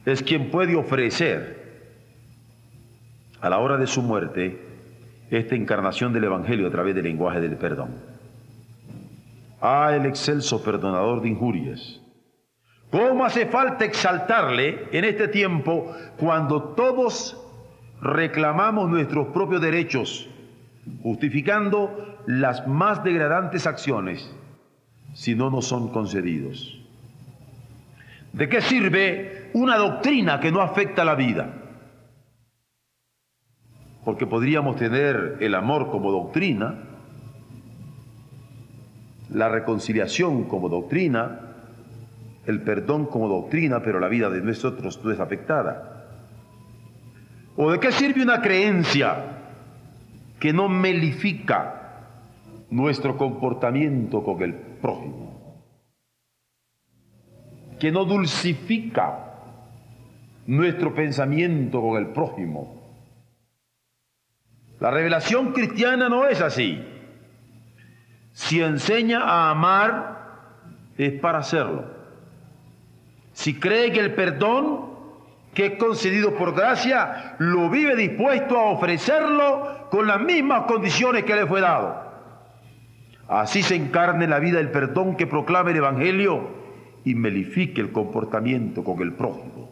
es 0.04 0.22
quien 0.22 0.50
puede 0.50 0.76
ofrecer 0.76 1.64
a 3.40 3.48
la 3.48 3.58
hora 3.58 3.78
de 3.78 3.86
su 3.86 4.02
muerte 4.02 4.60
esta 5.30 5.54
encarnación 5.54 6.12
del 6.12 6.24
Evangelio 6.24 6.66
a 6.66 6.70
través 6.70 6.94
del 6.94 7.04
lenguaje 7.04 7.40
del 7.40 7.56
perdón. 7.56 8.13
Ah, 9.66 9.94
el 9.96 10.04
excelso 10.04 10.62
perdonador 10.62 11.22
de 11.22 11.30
injurias. 11.30 11.98
¿Cómo 12.90 13.24
hace 13.24 13.46
falta 13.46 13.86
exaltarle 13.86 14.88
en 14.92 15.04
este 15.06 15.26
tiempo 15.26 15.90
cuando 16.18 16.62
todos 16.74 17.34
reclamamos 18.02 18.90
nuestros 18.90 19.28
propios 19.28 19.62
derechos, 19.62 20.28
justificando 21.02 22.18
las 22.26 22.66
más 22.68 23.02
degradantes 23.04 23.66
acciones 23.66 24.30
si 25.14 25.34
no 25.34 25.48
nos 25.48 25.64
son 25.64 25.88
concedidos? 25.88 26.78
¿De 28.34 28.50
qué 28.50 28.60
sirve 28.60 29.50
una 29.54 29.78
doctrina 29.78 30.40
que 30.40 30.52
no 30.52 30.60
afecta 30.60 31.06
la 31.06 31.14
vida? 31.14 31.54
Porque 34.04 34.26
podríamos 34.26 34.76
tener 34.76 35.38
el 35.40 35.54
amor 35.54 35.90
como 35.90 36.12
doctrina, 36.12 36.93
la 39.34 39.48
reconciliación 39.48 40.44
como 40.44 40.68
doctrina, 40.68 41.40
el 42.46 42.62
perdón 42.62 43.06
como 43.06 43.28
doctrina, 43.28 43.82
pero 43.82 44.00
la 44.00 44.08
vida 44.08 44.30
de 44.30 44.40
nosotros 44.40 45.00
no 45.04 45.10
es 45.10 45.20
afectada. 45.20 46.06
¿O 47.56 47.70
de 47.70 47.78
qué 47.78 47.92
sirve 47.92 48.22
una 48.22 48.40
creencia 48.40 49.34
que 50.40 50.52
no 50.52 50.68
melifica 50.68 51.84
nuestro 52.70 53.16
comportamiento 53.16 54.22
con 54.24 54.42
el 54.42 54.54
prójimo, 54.54 55.62
que 57.78 57.92
no 57.92 58.04
dulcifica 58.04 59.34
nuestro 60.46 60.94
pensamiento 60.94 61.80
con 61.80 61.96
el 61.96 62.08
prójimo. 62.08 62.82
La 64.80 64.90
revelación 64.90 65.52
cristiana 65.52 66.08
no 66.08 66.26
es 66.26 66.40
así. 66.40 66.93
Si 68.34 68.60
enseña 68.60 69.20
a 69.20 69.50
amar, 69.50 70.18
es 70.98 71.12
para 71.20 71.38
hacerlo. 71.38 71.84
Si 73.32 73.58
cree 73.58 73.92
que 73.92 74.00
el 74.00 74.14
perdón 74.14 74.92
que 75.54 75.66
es 75.66 75.72
concedido 75.78 76.34
por 76.34 76.52
gracia, 76.52 77.36
lo 77.38 77.70
vive 77.70 77.94
dispuesto 77.94 78.58
a 78.58 78.70
ofrecerlo 78.70 79.88
con 79.88 80.08
las 80.08 80.20
mismas 80.20 80.64
condiciones 80.64 81.22
que 81.22 81.36
le 81.36 81.46
fue 81.46 81.60
dado. 81.60 82.02
Así 83.28 83.62
se 83.62 83.76
encarne 83.76 84.26
la 84.26 84.40
vida 84.40 84.58
del 84.58 84.72
perdón 84.72 85.16
que 85.16 85.28
proclama 85.28 85.70
el 85.70 85.76
Evangelio 85.76 86.48
y 87.04 87.14
melifique 87.14 87.80
el 87.80 87.92
comportamiento 87.92 88.82
con 88.82 89.00
el 89.00 89.12
prójimo. 89.12 89.70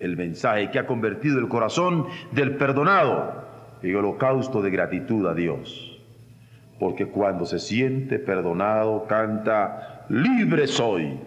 El 0.00 0.16
mensaje 0.16 0.70
que 0.70 0.78
ha 0.78 0.86
convertido 0.86 1.38
el 1.38 1.48
corazón 1.48 2.06
del 2.32 2.56
perdonado 2.56 3.44
en 3.82 3.94
holocausto 3.94 4.62
de 4.62 4.70
gratitud 4.70 5.26
a 5.26 5.34
Dios. 5.34 5.93
Porque 6.78 7.06
cuando 7.06 7.44
se 7.46 7.58
siente 7.58 8.18
perdonado, 8.18 9.06
canta, 9.06 10.04
libre 10.08 10.66
soy. 10.66 11.18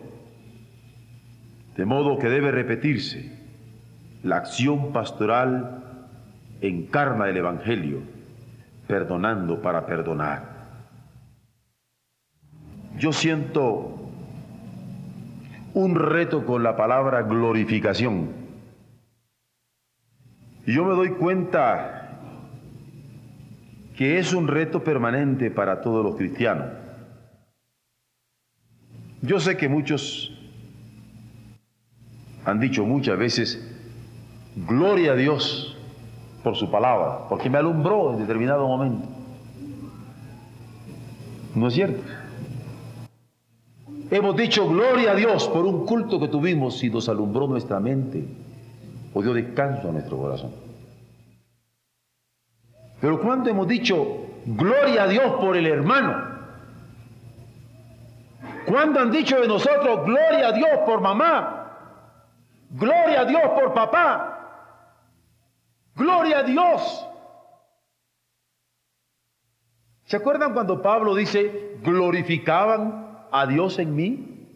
De 1.76 1.86
modo 1.86 2.18
que 2.18 2.30
debe 2.30 2.52
repetirse 2.52 3.38
la 4.24 4.38
acción 4.38 4.92
pastoral 4.92 5.84
encarna 6.62 7.30
el 7.30 7.38
Evangelio, 7.38 8.02
perdonando 8.88 9.62
para 9.62 9.86
perdonar. 9.86 10.58
Yo 12.98 13.14
siento 13.14 13.98
un 15.74 15.96
reto 15.96 16.46
con 16.46 16.64
la 16.64 16.76
palabra 16.76 17.22
glorificación. 17.22 18.30
Y 20.66 20.74
yo 20.74 20.84
me 20.84 20.96
doy 20.96 21.12
cuenta 21.12 21.97
que 23.98 24.20
es 24.20 24.34
un 24.34 24.48
reto 24.48 24.84
permanente 24.84 25.50
para 25.50 25.82
todos 25.82 26.06
los 26.06 26.16
cristianos. 26.16 26.68
Yo 29.24 29.40
sé 29.40 29.58
que 29.58 29.68
muchos 29.68 30.32
han 32.46 32.60
dicho 32.60 32.86
muchas 32.86 33.18
veces, 33.18 33.74
Gloria 34.56 35.12
a 35.12 35.16
Dios 35.16 35.78
por 36.44 36.56
su 36.56 36.72
palabra, 36.72 37.28
porque 37.30 37.50
me 37.50 37.60
alumbró 37.60 38.14
en 38.14 38.20
determinado 38.20 38.68
momento. 38.68 39.08
¿No 41.54 41.68
es 41.68 41.74
cierto? 41.76 42.02
Hemos 44.10 44.36
dicho 44.36 44.68
gloria 44.68 45.12
a 45.12 45.16
Dios 45.16 45.48
por 45.50 45.66
un 45.66 45.86
culto 45.86 46.20
que 46.20 46.28
tuvimos 46.28 46.84
y 46.84 46.90
nos 46.90 47.10
alumbró 47.10 47.48
nuestra 47.48 47.80
mente 47.80 48.26
o 49.14 49.22
dio 49.22 49.34
descanso 49.34 49.90
a 49.90 49.92
nuestro 49.92 50.18
corazón. 50.18 50.66
Pero 53.00 53.22
cuando 53.22 53.50
hemos 53.50 53.68
dicho 53.68 54.26
gloria 54.46 55.04
a 55.04 55.08
Dios 55.08 55.34
por 55.40 55.56
el 55.56 55.68
hermano, 55.68 56.38
cuando 58.66 59.00
han 59.00 59.12
dicho 59.12 59.40
de 59.40 59.48
nosotros 59.48 60.06
gloria 60.06 60.50
a 60.50 60.52
Dios 60.52 60.70
por 60.86 61.02
mamá, 61.02 61.72
gloria 62.72 63.22
a 63.22 63.26
Dios 63.26 63.44
por 63.56 63.74
papá, 63.74 64.38
Gloria 65.98 66.40
a 66.40 66.44
Dios. 66.44 67.08
¿Se 70.06 70.16
acuerdan 70.16 70.54
cuando 70.54 70.82
Pablo 70.82 71.16
dice, 71.16 71.80
glorificaban 71.82 73.28
a 73.32 73.48
Dios 73.48 73.80
en 73.80 73.96
mí? 73.96 74.48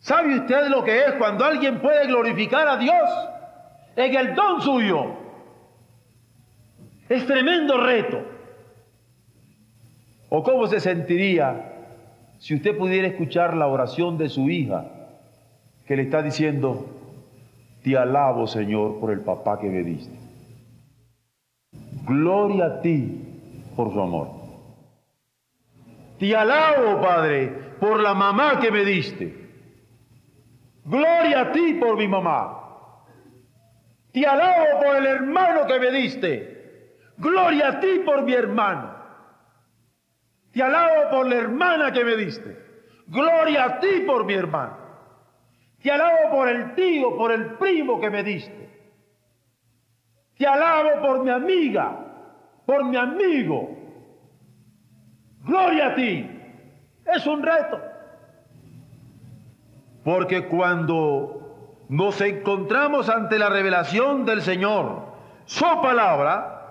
¿Sabe 0.00 0.36
usted 0.38 0.68
lo 0.68 0.84
que 0.84 0.98
es 1.06 1.14
cuando 1.14 1.44
alguien 1.44 1.80
puede 1.80 2.06
glorificar 2.06 2.68
a 2.68 2.76
Dios 2.76 3.10
en 3.96 4.14
el 4.14 4.34
don 4.34 4.60
suyo? 4.60 5.16
Es 7.12 7.26
tremendo 7.26 7.76
reto. 7.76 8.22
¿O 10.30 10.42
cómo 10.42 10.66
se 10.66 10.80
sentiría 10.80 11.72
si 12.38 12.54
usted 12.54 12.74
pudiera 12.78 13.06
escuchar 13.06 13.54
la 13.54 13.66
oración 13.66 14.16
de 14.16 14.30
su 14.30 14.48
hija 14.48 14.86
que 15.86 15.94
le 15.94 16.04
está 16.04 16.22
diciendo, 16.22 16.86
te 17.84 17.98
alabo, 17.98 18.46
Señor, 18.46 18.98
por 18.98 19.10
el 19.10 19.20
papá 19.20 19.60
que 19.60 19.68
me 19.68 19.82
diste. 19.82 20.16
Gloria 22.06 22.64
a 22.64 22.80
ti 22.80 23.20
por 23.76 23.92
su 23.92 24.00
amor. 24.00 24.30
Te 26.18 26.34
alabo, 26.34 26.98
Padre, 27.02 27.48
por 27.78 28.00
la 28.00 28.14
mamá 28.14 28.58
que 28.58 28.70
me 28.70 28.86
diste. 28.86 29.50
Gloria 30.86 31.42
a 31.42 31.52
ti 31.52 31.74
por 31.74 31.98
mi 31.98 32.08
mamá. 32.08 33.04
Te 34.12 34.26
alabo 34.26 34.80
por 34.82 34.96
el 34.96 35.06
hermano 35.06 35.66
que 35.66 35.78
me 35.78 35.90
diste. 35.90 36.51
Gloria 37.16 37.68
a 37.68 37.80
ti 37.80 38.00
por 38.04 38.22
mi 38.22 38.32
hermano. 38.32 38.94
Te 40.52 40.62
alabo 40.62 41.10
por 41.10 41.26
la 41.28 41.36
hermana 41.36 41.92
que 41.92 42.04
me 42.04 42.16
diste. 42.16 42.56
Gloria 43.06 43.64
a 43.64 43.80
ti 43.80 44.04
por 44.06 44.24
mi 44.24 44.34
hermano. 44.34 44.76
Te 45.82 45.90
alabo 45.90 46.30
por 46.30 46.48
el 46.48 46.74
tío, 46.74 47.16
por 47.16 47.32
el 47.32 47.54
primo 47.54 48.00
que 48.00 48.10
me 48.10 48.22
diste. 48.22 48.70
Te 50.36 50.46
alabo 50.46 51.00
por 51.00 51.24
mi 51.24 51.30
amiga, 51.30 52.62
por 52.64 52.84
mi 52.84 52.96
amigo. 52.96 53.68
Gloria 55.44 55.88
a 55.88 55.94
ti. 55.94 56.28
Es 57.06 57.26
un 57.26 57.42
reto. 57.42 57.80
Porque 60.04 60.46
cuando 60.46 61.84
nos 61.88 62.20
encontramos 62.20 63.08
ante 63.08 63.38
la 63.38 63.48
revelación 63.48 64.24
del 64.24 64.42
Señor, 64.42 65.12
su 65.44 65.64
palabra, 65.82 66.61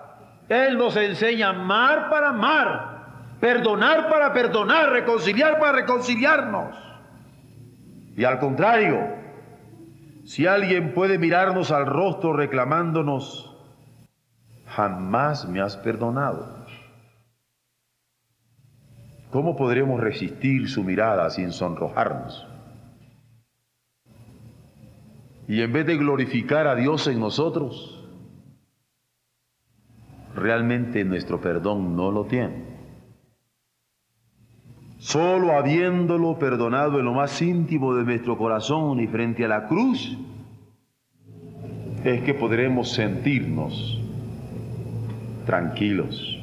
Él 0.52 0.76
nos 0.76 0.96
enseña 0.96 1.48
amar 1.48 2.10
para 2.10 2.28
amar, 2.28 3.36
perdonar 3.40 4.10
para 4.10 4.34
perdonar, 4.34 4.90
reconciliar 4.90 5.58
para 5.58 5.72
reconciliarnos. 5.72 6.76
Y 8.14 8.24
al 8.24 8.38
contrario, 8.38 9.00
si 10.26 10.46
alguien 10.46 10.92
puede 10.92 11.16
mirarnos 11.16 11.70
al 11.70 11.86
rostro 11.86 12.34
reclamándonos, 12.34 13.56
jamás 14.66 15.48
me 15.48 15.62
has 15.62 15.78
perdonado. 15.78 16.66
¿Cómo 19.30 19.56
podremos 19.56 20.02
resistir 20.02 20.68
su 20.68 20.84
mirada 20.84 21.30
sin 21.30 21.52
sonrojarnos? 21.52 22.46
Y 25.48 25.62
en 25.62 25.72
vez 25.72 25.86
de 25.86 25.96
glorificar 25.96 26.66
a 26.66 26.74
Dios 26.74 27.06
en 27.06 27.20
nosotros, 27.20 28.01
realmente 30.34 31.04
nuestro 31.04 31.40
perdón 31.40 31.96
no 31.96 32.10
lo 32.10 32.24
tiene. 32.24 32.72
Solo 34.98 35.56
habiéndolo 35.56 36.38
perdonado 36.38 37.00
en 37.00 37.04
lo 37.04 37.12
más 37.12 37.42
íntimo 37.42 37.94
de 37.94 38.04
nuestro 38.04 38.38
corazón 38.38 39.00
y 39.00 39.08
frente 39.08 39.44
a 39.44 39.48
la 39.48 39.66
cruz, 39.66 40.16
es 42.04 42.22
que 42.22 42.34
podremos 42.34 42.92
sentirnos 42.92 44.00
tranquilos. 45.44 46.38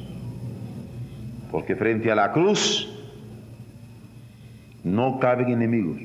Porque 1.50 1.74
frente 1.74 2.12
a 2.12 2.14
la 2.14 2.32
cruz 2.32 2.86
no 4.84 5.18
caben 5.18 5.48
enemigos. 5.48 6.00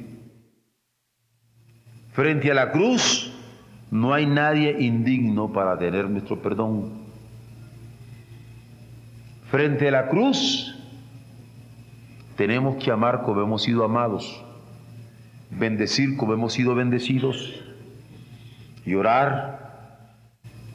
Frente 2.13 2.51
a 2.51 2.55
la 2.55 2.71
cruz 2.71 3.33
no 3.91 4.13
hay 4.13 4.25
nadie 4.25 4.77
indigno 4.79 5.51
para 5.51 5.77
tener 5.77 6.09
nuestro 6.09 6.41
perdón. 6.41 7.05
Frente 9.49 9.87
a 9.87 9.91
la 9.91 10.07
cruz 10.09 10.75
tenemos 12.35 12.83
que 12.83 12.91
amar 12.91 13.21
como 13.21 13.41
hemos 13.41 13.63
sido 13.63 13.83
amados, 13.83 14.43
bendecir 15.51 16.17
como 16.17 16.33
hemos 16.33 16.53
sido 16.53 16.75
bendecidos 16.75 17.63
y 18.85 18.95
orar 18.95 19.65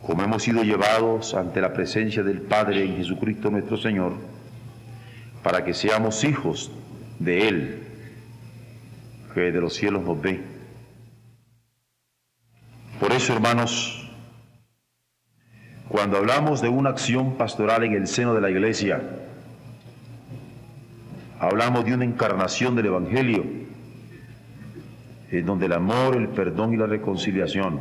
como 0.02 0.22
hemos 0.22 0.42
sido 0.42 0.62
llevados 0.62 1.34
ante 1.34 1.60
la 1.60 1.72
presencia 1.72 2.22
del 2.22 2.40
Padre 2.40 2.84
en 2.84 2.96
Jesucristo 2.96 3.50
nuestro 3.50 3.76
Señor, 3.76 4.14
para 5.42 5.64
que 5.64 5.74
seamos 5.74 6.24
hijos 6.24 6.72
de 7.18 7.48
Él, 7.48 7.82
que 9.34 9.52
de 9.52 9.60
los 9.60 9.74
cielos 9.74 10.02
nos 10.02 10.20
ve. 10.20 10.42
Por 12.98 13.12
eso, 13.12 13.34
hermanos, 13.34 13.99
cuando 15.91 16.16
hablamos 16.16 16.62
de 16.62 16.70
una 16.70 16.88
acción 16.88 17.34
pastoral 17.34 17.84
en 17.84 17.93
el 17.93 18.07
seno 18.07 18.32
de 18.32 18.41
la 18.41 18.49
iglesia, 18.49 19.03
Hablamos 21.41 21.86
de 21.86 21.95
una 21.95 22.05
encarnación 22.05 22.76
del 22.76 22.84
Evangelio, 22.84 23.43
en 25.30 25.47
donde 25.47 25.64
el 25.64 25.72
amor, 25.72 26.14
el 26.14 26.28
perdón 26.28 26.74
y 26.74 26.76
la 26.76 26.84
reconciliación 26.84 27.80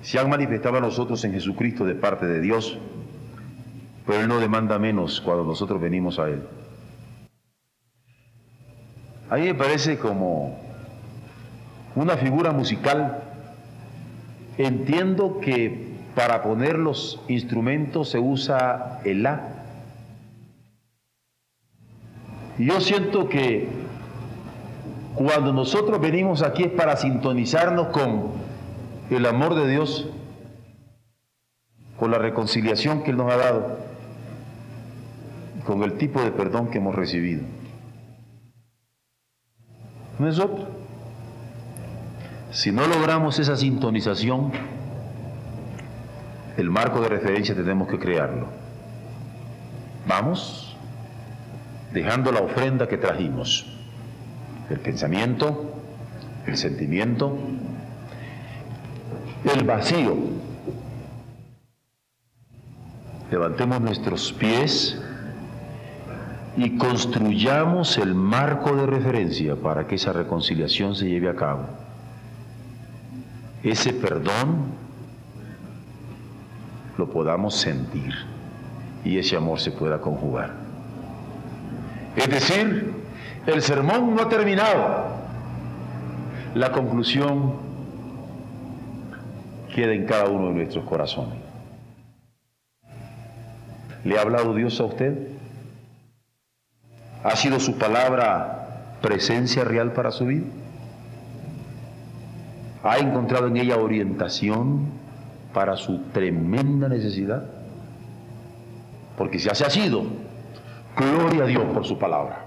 se 0.00 0.18
han 0.18 0.30
manifestado 0.30 0.78
a 0.78 0.80
nosotros 0.80 1.22
en 1.24 1.32
Jesucristo 1.32 1.84
de 1.84 1.94
parte 1.94 2.24
de 2.24 2.40
Dios. 2.40 2.78
pero 4.06 4.20
Él 4.20 4.28
no 4.28 4.40
demanda 4.40 4.78
menos 4.78 5.20
cuando 5.20 5.44
nosotros 5.44 5.78
venimos 5.78 6.18
a 6.18 6.30
Él. 6.30 6.42
A 9.28 9.36
mí 9.36 9.42
me 9.42 9.54
parece 9.54 9.98
como 9.98 10.58
una 11.94 12.16
figura 12.16 12.52
musical. 12.52 13.22
Entiendo 14.56 15.40
que 15.40 15.95
para 16.16 16.42
poner 16.42 16.78
los 16.78 17.20
instrumentos 17.28 18.08
se 18.08 18.18
usa 18.18 19.00
el 19.04 19.22
La. 19.22 19.48
Y 22.58 22.64
yo 22.64 22.80
siento 22.80 23.28
que 23.28 23.68
cuando 25.14 25.52
nosotros 25.52 26.00
venimos 26.00 26.40
aquí 26.40 26.62
es 26.64 26.72
para 26.72 26.96
sintonizarnos 26.96 27.88
con 27.88 28.32
el 29.10 29.26
amor 29.26 29.56
de 29.56 29.70
Dios, 29.70 30.08
con 31.98 32.10
la 32.10 32.18
reconciliación 32.18 33.02
que 33.02 33.10
Él 33.10 33.18
nos 33.18 33.30
ha 33.30 33.36
dado, 33.36 33.78
con 35.66 35.82
el 35.82 35.98
tipo 35.98 36.22
de 36.22 36.30
perdón 36.30 36.70
que 36.70 36.78
hemos 36.78 36.94
recibido. 36.94 37.42
No 40.18 40.26
es 40.26 40.38
otro. 40.38 40.66
Si 42.52 42.72
no 42.72 42.86
logramos 42.86 43.38
esa 43.38 43.54
sintonización, 43.54 44.75
el 46.56 46.70
marco 46.70 47.00
de 47.00 47.08
referencia 47.08 47.54
tenemos 47.54 47.88
que 47.88 47.98
crearlo. 47.98 48.48
Vamos 50.06 50.76
dejando 51.92 52.32
la 52.32 52.40
ofrenda 52.40 52.88
que 52.88 52.96
trajimos, 52.96 53.66
el 54.70 54.78
pensamiento, 54.80 55.74
el 56.46 56.56
sentimiento, 56.56 57.36
el 59.54 59.64
vacío. 59.64 60.16
Levantemos 63.30 63.80
nuestros 63.80 64.32
pies 64.32 65.00
y 66.56 66.78
construyamos 66.78 67.98
el 67.98 68.14
marco 68.14 68.74
de 68.76 68.86
referencia 68.86 69.56
para 69.56 69.86
que 69.86 69.96
esa 69.96 70.12
reconciliación 70.12 70.94
se 70.94 71.08
lleve 71.08 71.28
a 71.28 71.34
cabo. 71.34 71.66
Ese 73.62 73.92
perdón 73.92 74.85
lo 76.98 77.08
podamos 77.08 77.54
sentir 77.54 78.14
y 79.04 79.18
ese 79.18 79.36
amor 79.36 79.60
se 79.60 79.70
pueda 79.70 80.00
conjugar. 80.00 80.50
Es 82.16 82.28
decir, 82.28 82.94
el 83.46 83.62
sermón 83.62 84.14
no 84.14 84.22
ha 84.22 84.28
terminado. 84.28 85.16
La 86.54 86.72
conclusión 86.72 87.54
queda 89.74 89.92
en 89.92 90.06
cada 90.06 90.28
uno 90.28 90.48
de 90.48 90.54
nuestros 90.54 90.84
corazones. 90.84 91.38
¿Le 94.04 94.18
ha 94.18 94.22
hablado 94.22 94.54
Dios 94.54 94.80
a 94.80 94.84
usted? 94.84 95.28
¿Ha 97.22 97.36
sido 97.36 97.60
su 97.60 97.76
palabra 97.76 98.96
presencia 99.02 99.64
real 99.64 99.92
para 99.92 100.12
su 100.12 100.26
vida? 100.26 100.46
¿Ha 102.82 102.98
encontrado 102.98 103.48
en 103.48 103.56
ella 103.56 103.76
orientación 103.76 104.86
para 105.56 105.78
su 105.78 106.00
tremenda 106.12 106.86
necesidad? 106.86 107.42
Porque 109.16 109.38
si 109.38 109.48
así 109.48 109.64
ha 109.64 109.70
sido, 109.70 110.04
gloria 110.94 111.44
a 111.44 111.46
Dios 111.46 111.64
por 111.72 111.86
su 111.86 111.98
palabra. 111.98 112.44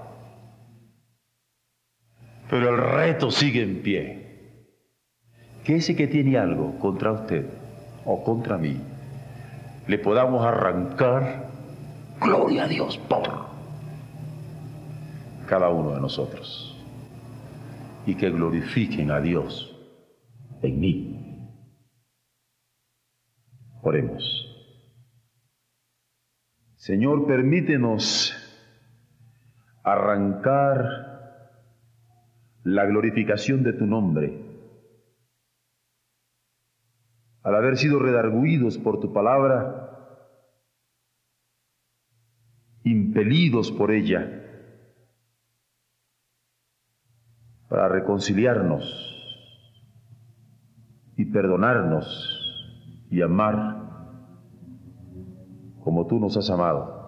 Pero 2.48 2.68
el 2.68 2.76
reto 2.76 3.32
sigue 3.32 3.64
en 3.64 3.82
pie. 3.82 4.62
Que 5.64 5.74
ese 5.74 5.96
que 5.96 6.06
tiene 6.06 6.38
algo 6.38 6.78
contra 6.78 7.10
usted 7.10 7.46
o 8.04 8.22
contra 8.22 8.56
mí, 8.58 8.80
le 9.88 9.98
podamos 9.98 10.46
arrancar, 10.46 11.48
gloria 12.20 12.62
a 12.62 12.68
Dios 12.68 12.96
por 12.96 13.28
cada 15.48 15.68
uno 15.68 15.96
de 15.96 16.00
nosotros 16.00 16.80
y 18.06 18.14
que 18.14 18.30
glorifiquen 18.30 19.10
a 19.10 19.20
Dios 19.20 19.76
en 20.62 20.78
mí. 20.78 21.09
Oremos. 23.82 24.46
Señor, 26.76 27.26
permítenos 27.26 28.34
arrancar 29.82 31.10
la 32.64 32.84
glorificación 32.84 33.62
de 33.62 33.72
tu 33.72 33.86
nombre. 33.86 34.44
Al 37.42 37.54
haber 37.54 37.76
sido 37.78 37.98
redarguidos 37.98 38.76
por 38.78 39.00
tu 39.00 39.12
palabra, 39.12 39.88
impelidos 42.84 43.72
por 43.72 43.92
ella, 43.92 44.36
para 47.68 47.88
reconciliarnos 47.88 48.84
y 51.16 51.24
perdonarnos 51.26 52.39
y 53.10 53.22
amar 53.22 53.80
como 55.82 56.06
tú 56.06 56.20
nos 56.20 56.36
has 56.36 56.48
amado. 56.50 57.00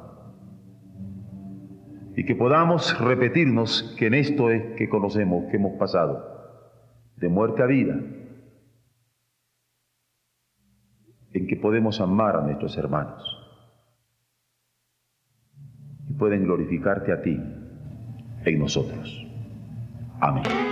Y 2.16 2.24
que 2.24 2.34
podamos 2.34 2.98
repetirnos 3.00 3.94
que 3.98 4.06
en 4.06 4.14
esto 4.14 4.50
es 4.50 4.76
que 4.76 4.88
conocemos, 4.88 5.44
que 5.50 5.56
hemos 5.56 5.78
pasado, 5.78 6.32
de 7.16 7.28
muerte 7.28 7.62
a 7.62 7.66
vida, 7.66 7.98
en 11.32 11.46
que 11.46 11.56
podemos 11.56 12.00
amar 12.00 12.36
a 12.36 12.42
nuestros 12.42 12.76
hermanos 12.76 13.22
y 16.08 16.14
pueden 16.14 16.44
glorificarte 16.44 17.12
a 17.12 17.22
ti 17.22 17.40
en 18.44 18.58
nosotros. 18.58 19.26
Amén. 20.20 20.71